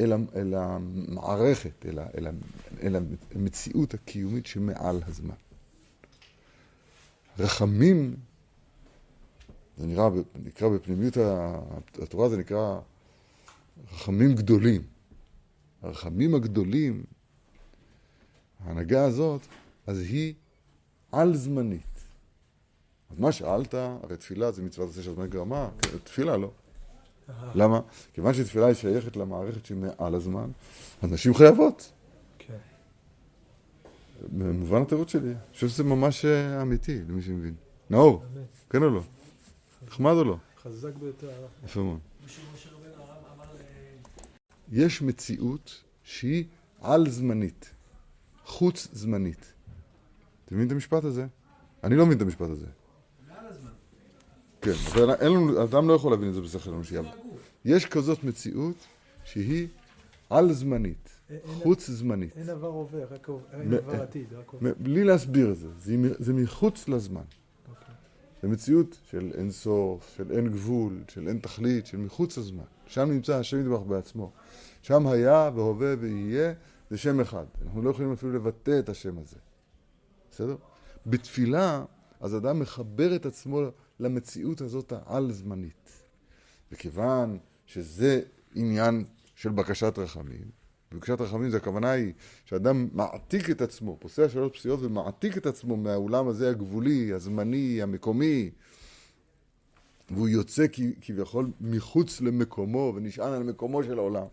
אל, 0.00 0.12
אל 0.36 0.54
המערכת, 0.54 1.86
אל, 1.86 1.98
אל, 1.98 2.26
אל 2.82 2.96
המציאות 3.34 3.94
הקיומית 3.94 4.46
שמעל 4.46 5.00
הזמן. 5.06 5.34
רחמים, 7.38 8.16
זה 9.78 9.86
נראה, 9.86 10.08
נקרא 10.44 10.68
בפנימיות 10.68 11.16
התורה, 12.02 12.28
זה 12.28 12.36
נקרא 12.36 12.78
רחמים 13.92 14.34
גדולים. 14.34 14.93
הרחמים 15.84 16.34
הגדולים, 16.34 17.04
ההנהגה 18.64 19.04
הזאת, 19.04 19.40
אז 19.86 20.00
היא 20.00 20.34
על-זמנית. 21.12 22.00
אז 23.10 23.18
מה 23.18 23.32
שאלת, 23.32 23.74
הרי 23.74 24.16
תפילה 24.16 24.52
זה 24.52 24.62
מצוות 24.62 24.90
עשה 24.90 25.02
של 25.02 25.14
זמן 25.14 25.26
גרמה, 25.26 25.68
תפילה 26.04 26.36
לא. 26.36 26.50
למה? 27.54 27.80
כיוון 28.12 28.34
שתפילה 28.34 28.66
היא 28.66 28.74
שייכת 28.74 29.16
למערכת 29.16 29.66
שהיא 29.66 29.78
מעל 29.78 30.14
הזמן, 30.14 30.50
אז 31.02 31.12
נשים 31.12 31.34
חייבות. 31.34 31.92
כן. 32.38 32.56
במובן 34.32 34.82
התירוץ 34.82 35.10
שלי, 35.10 35.28
אני 35.28 35.34
חושב 35.52 35.68
שזה 35.68 35.84
ממש 35.84 36.24
אה, 36.24 36.62
אמיתי, 36.62 37.00
למי 37.08 37.22
שמבין. 37.22 37.54
נאור, 37.90 38.24
כן 38.70 38.82
או 38.82 38.90
לא? 38.90 39.00
נחמד 39.86 40.12
או 40.12 40.24
לא? 40.24 40.36
חזק 40.62 40.94
ביותר. 40.94 41.30
יפה 41.64 41.80
מאוד. 41.80 41.98
יש 44.72 45.02
מציאות 45.02 45.82
שהיא 46.02 46.44
על-זמנית, 46.80 47.70
חוץ-זמנית. 48.44 49.52
אתם 50.44 50.54
מבינים 50.54 50.66
את 50.66 50.72
המשפט 50.72 51.04
הזה? 51.04 51.26
אני 51.84 51.96
לא 51.96 52.06
מבין 52.06 52.16
את 52.16 52.22
המשפט 52.22 52.50
הזה. 52.50 52.66
כן, 54.60 54.72
אבל 54.92 55.14
אין 55.14 55.32
לנו, 55.32 55.64
אדם 55.64 55.88
לא 55.88 55.92
יכול 55.92 56.12
להבין 56.12 56.28
את 56.28 56.34
זה 56.34 56.40
בשכל 56.40 56.70
אנושי. 56.70 56.94
יש 57.64 57.86
כזאת 57.86 58.24
מציאות 58.24 58.76
שהיא 59.24 59.68
על-זמנית, 60.30 61.20
חוץ-זמנית. 61.46 62.36
אין 62.36 62.50
עבר 62.50 62.68
עובר, 62.68 63.06
רק 63.10 63.28
עבר 63.28 64.02
עתיד. 64.02 64.26
בלי 64.80 65.04
להסביר 65.04 65.50
את 65.50 65.56
זה, 65.56 65.68
זה 66.18 66.32
מחוץ 66.32 66.88
לזמן. 66.88 67.22
אוקיי. 67.68 67.94
זה 68.42 68.48
מציאות 68.48 68.98
של 69.10 69.32
אין 69.34 69.50
סוף, 69.50 70.14
של 70.16 70.32
אין 70.32 70.48
גבול, 70.48 71.02
של 71.08 71.28
אין 71.28 71.38
תכלית, 71.38 71.86
של 71.86 71.96
מחוץ 71.96 72.38
לזמן. 72.38 72.64
שם 72.86 73.10
נמצא 73.10 73.36
השם 73.38 73.60
יתברך 73.60 73.82
בעצמו. 73.82 74.32
שם 74.82 75.06
היה 75.06 75.50
והווה 75.54 75.94
ויהיה, 76.00 76.52
זה 76.90 76.98
שם 76.98 77.20
אחד. 77.20 77.44
אנחנו 77.64 77.82
לא 77.82 77.90
יכולים 77.90 78.12
אפילו 78.12 78.32
לבטא 78.32 78.78
את 78.78 78.88
השם 78.88 79.18
הזה. 79.18 79.36
בסדר? 80.30 80.56
בתפילה, 81.06 81.84
אז 82.20 82.36
אדם 82.36 82.58
מחבר 82.58 83.16
את 83.16 83.26
עצמו 83.26 83.60
למציאות 84.00 84.60
הזאת 84.60 84.92
העל-זמנית. 84.92 86.02
וכיוון 86.72 87.38
שזה 87.66 88.20
עניין 88.54 89.04
של 89.34 89.50
בקשת 89.50 89.98
רחמים, 89.98 90.50
בקשת 90.92 91.20
רחמים 91.20 91.50
זה 91.50 91.56
הכוונה 91.56 91.90
היא 91.90 92.12
שאדם 92.44 92.88
מעתיק 92.92 93.50
את 93.50 93.62
עצמו, 93.62 93.96
פוסע 94.00 94.28
שלוש 94.28 94.58
פסיעות 94.58 94.80
ומעתיק 94.82 95.36
את 95.36 95.46
עצמו 95.46 95.76
מהעולם 95.76 96.28
הזה 96.28 96.50
הגבולי, 96.50 97.12
הזמני, 97.12 97.82
המקומי, 97.82 98.50
והוא 100.10 100.28
יוצא 100.28 100.66
כביכול 101.00 101.50
מחוץ 101.60 102.20
למקומו 102.20 102.92
ונשען 102.96 103.32
על 103.32 103.42
מקומו 103.42 103.84
של 103.84 103.98
העולם, 103.98 104.26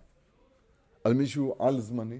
על 1.03 1.13
מישהו 1.13 1.55
על-זמני. 1.59 2.19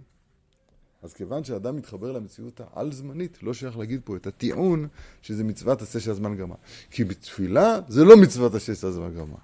אז 1.01 1.13
כיוון 1.13 1.43
שאדם 1.43 1.75
מתחבר 1.75 2.11
למציאות 2.11 2.61
העל-זמנית, 2.63 3.43
לא 3.43 3.53
שייך 3.53 3.77
להגיד 3.77 4.01
פה 4.03 4.15
את 4.15 4.27
הטיעון 4.27 4.87
שזה 5.21 5.43
מצוות 5.43 5.81
עשה 5.81 5.99
שהזמן 5.99 6.35
גרמה. 6.35 6.55
כי 6.91 7.03
בתפילה 7.03 7.79
זה 7.87 8.03
לא 8.03 8.17
מצוות 8.17 8.55
עשה 8.55 8.75
שהזמן 8.75 9.13
גרמה. 9.13 9.37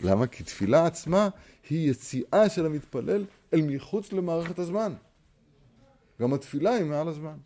למה? 0.00 0.26
כי 0.26 0.44
תפילה 0.44 0.86
עצמה 0.86 1.28
היא 1.70 1.90
יציאה 1.90 2.48
של 2.48 2.66
המתפלל 2.66 3.24
אל 3.54 3.62
מחוץ 3.62 4.12
למערכת 4.12 4.58
הזמן. 4.58 4.92
גם 6.20 6.34
התפילה 6.34 6.70
היא 6.70 6.84
מעל 6.84 7.08
הזמן. 7.08 7.36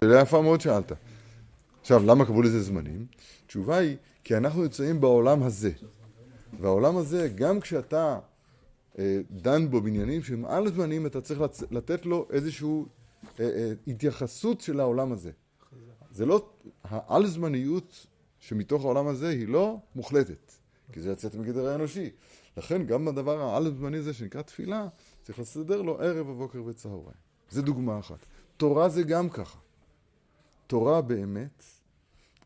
שאלה 0.00 0.20
יפה 0.20 0.42
מאוד 0.42 0.60
שאלת. 0.60 0.92
עכשיו, 1.86 2.02
למה 2.06 2.24
קבעו 2.24 2.42
לזה 2.42 2.62
זמנים? 2.62 3.06
התשובה 3.44 3.76
היא, 3.76 3.96
כי 4.24 4.36
אנחנו 4.36 4.62
נמצאים 4.62 5.00
בעולם 5.00 5.42
הזה. 5.42 5.70
והעולם 6.60 6.96
הזה, 6.96 7.28
גם 7.34 7.60
כשאתה 7.60 8.18
אה, 8.98 9.20
דן 9.30 9.70
בו 9.70 9.80
בעניינים 9.80 10.22
שהם 10.22 10.44
על 10.44 10.72
זמנים, 10.72 11.06
אתה 11.06 11.20
צריך 11.20 11.40
לצ... 11.40 11.62
לתת 11.70 12.06
לו 12.06 12.26
איזושהי 12.30 12.68
אה, 13.40 13.44
אה, 13.44 13.72
התייחסות 13.86 14.60
של 14.60 14.80
העולם 14.80 15.12
הזה. 15.12 15.30
זה 16.10 16.26
לא, 16.26 16.48
העל 16.84 17.26
זמניות 17.26 18.06
שמתוך 18.38 18.84
העולם 18.84 19.06
הזה 19.06 19.28
היא 19.28 19.48
לא 19.48 19.78
מוחלטת, 19.94 20.52
כי 20.92 21.00
זה 21.00 21.12
לצאת 21.12 21.34
מגדר 21.34 21.68
האנושי. 21.68 22.10
לכן 22.56 22.86
גם 22.86 23.04
בדבר 23.04 23.40
העל 23.40 23.74
זמני 23.74 23.96
הזה 23.96 24.14
שנקרא 24.14 24.42
תפילה, 24.42 24.88
צריך 25.22 25.38
לסדר 25.38 25.82
לו 25.82 26.00
ערב, 26.00 26.30
הבוקר 26.30 26.62
וצהריים. 26.64 27.26
זה 27.50 27.62
דוגמה 27.62 27.98
אחת. 27.98 28.26
תורה 28.56 28.88
זה 28.88 29.02
גם 29.02 29.28
ככה. 29.28 29.58
תורה 30.66 31.00
באמת, 31.00 31.75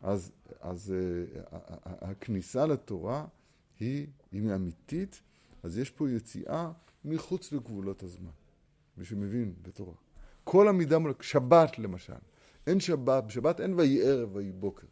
אז, 0.01 0.33
אז 0.61 0.95
uh, 0.95 1.39
הכניסה 1.85 2.67
לתורה 2.67 3.27
היא, 3.81 4.07
אם 4.33 4.47
היא 4.47 4.55
אמיתית, 4.55 5.23
אז 5.63 5.79
יש 5.79 5.91
פה 5.91 6.11
יציאה 6.11 6.71
מחוץ 7.05 7.53
לגבולות 7.53 8.03
הזמן. 8.03 8.31
מי 8.97 9.05
שמבין 9.05 9.55
בתורה. 9.63 9.95
כל 10.45 10.69
המידה 10.69 10.99
מול... 10.99 11.15
שבת 11.21 11.79
למשל. 11.79 12.13
אין 12.67 12.81
שבת, 12.81 13.25
בשבת 13.25 13.61
אין 13.61 13.75
ויהי 13.75 14.03
ערב 14.03 14.37
ויהי 14.37 14.53
בוקר. 14.53 14.87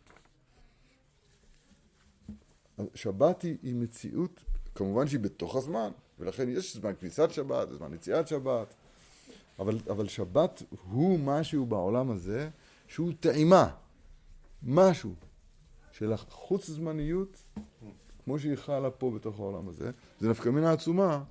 שבת 2.95 3.43
היא, 3.43 3.57
היא 3.63 3.75
מציאות, 3.75 4.45
כמובן 4.75 5.09
שהיא 5.09 5.21
בתוך 5.21 5.57
הזמן, 5.57 5.91
ולכן 6.19 6.49
יש 6.49 6.77
זמן 6.77 6.93
כניסת 7.01 7.31
שבת, 7.31 7.69
זמן 7.69 7.95
יציאת 7.95 8.29
שבת, 8.29 8.75
אבל, 9.59 9.79
אבל 9.91 10.09
שבת 10.09 10.63
הוא 10.91 11.19
משהו 11.19 11.67
בעולם 11.67 12.11
הזה 12.11 12.51
שהוא 12.87 13.13
טעימה, 13.21 13.71
משהו 14.63 15.15
של 15.93 16.13
החוץ 16.13 16.67
זמניות 16.67 17.45
כמו 18.25 18.39
שהיא 18.39 18.57
חלה 18.57 18.91
פה 18.91 19.11
בתוך 19.11 19.39
העולם 19.39 19.69
הזה, 19.69 19.91
זה 20.21 20.29
נפקא 20.29 20.49
מינה 20.49 20.73
עצומה 20.73 21.23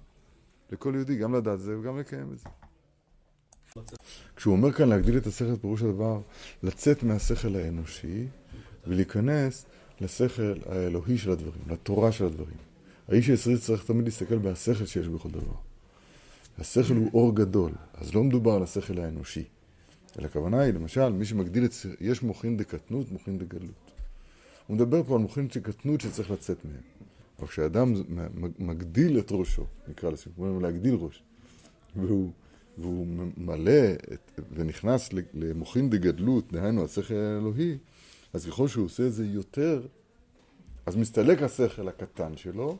לכל 0.72 0.92
יהודי, 0.96 1.18
גם 1.18 1.36
לדעת 1.36 1.60
זה 1.60 1.80
וגם 1.80 2.00
לקיים 2.00 2.34
את 2.34 2.38
זה. 2.38 2.50
כשהוא 4.36 4.54
אומר 4.54 4.72
כאן 4.72 4.90
להגדיל 4.90 5.18
את 5.18 5.28
השכל, 5.28 5.56
פירוש 5.62 5.82
הדבר 5.82 6.22
לצאת 6.63 7.04
מהשכל 7.04 7.56
האנושי 7.56 8.28
ולהיכנס 8.88 9.66
לשכל 10.02 10.54
האלוהי 10.66 11.18
של 11.18 11.32
הדברים, 11.32 11.62
לתורה 11.68 12.12
של 12.12 12.26
הדברים. 12.26 12.58
האיש 13.08 13.30
הישראלי 13.30 13.60
צריך 13.60 13.84
תמיד 13.84 14.06
להסתכל 14.06 14.38
בהשכל 14.38 14.86
שיש 14.86 15.08
בכל 15.08 15.30
דבר. 15.30 15.56
השכל 16.58 16.94
הוא 16.94 17.10
אור 17.13 17.36
גדול, 17.36 17.72
אז 17.94 18.16
לא 18.16 18.24
מדובר 18.24 18.52
על 18.52 18.63
השכל 18.63 19.00
האנושי. 19.00 19.44
אלא 20.19 20.25
הכוונה 20.25 20.60
היא, 20.60 20.73
למשל, 20.73 21.10
מי 21.10 21.25
שמגדיל 21.25 21.65
את... 21.65 21.71
יש 21.99 22.23
מוחין 22.23 22.58
דקטנות, 22.58 23.12
מוחין 23.12 23.38
דגלות. 23.38 23.91
הוא 24.67 24.75
מדבר 24.75 25.03
פה 25.03 25.15
על 25.15 25.21
מוחין 25.21 25.49
של 25.49 25.60
קטנות 25.60 26.01
שצריך 26.01 26.32
לצאת 26.32 26.65
מהם. 26.65 26.82
אבל 27.39 27.47
כשאדם 27.47 27.93
מגדיל 28.60 29.19
את 29.19 29.32
ראשו, 29.32 29.65
נקרא 29.88 30.10
לזה, 30.10 30.23
הוא 30.36 30.47
אומר 30.47 30.60
להגדיל 30.60 30.95
ראש, 30.95 31.23
והוא, 31.95 32.32
והוא 32.77 33.08
מלא 33.38 33.91
את, 34.13 34.39
ונכנס 34.53 35.10
למוחין 35.34 35.89
דגדלות, 35.89 36.51
דהיינו 36.51 36.84
השכל 36.84 37.13
האלוהי, 37.13 37.77
אז 38.34 38.45
ככל 38.45 38.67
שהוא 38.67 38.86
עושה 38.86 39.08
את 39.08 39.13
זה 39.13 39.25
יותר, 39.25 39.88
אז 40.86 40.95
מסתלק 40.95 41.41
השכל 41.41 41.88
הקטן 41.88 42.38
שלו, 42.38 42.77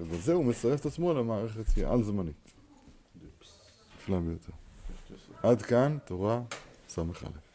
ובזה 0.00 0.32
הוא 0.32 0.44
מצרף 0.44 0.80
את 0.80 0.86
עצמו 0.86 1.14
למערכת 1.14 1.78
על 1.86 2.02
זמנית. 2.02 2.52
נפלא 3.96 4.20
ביותר. 4.20 4.52
עד 5.42 5.62
כאן, 5.62 5.98
תורה 6.04 6.42
ס"א. 6.90 7.49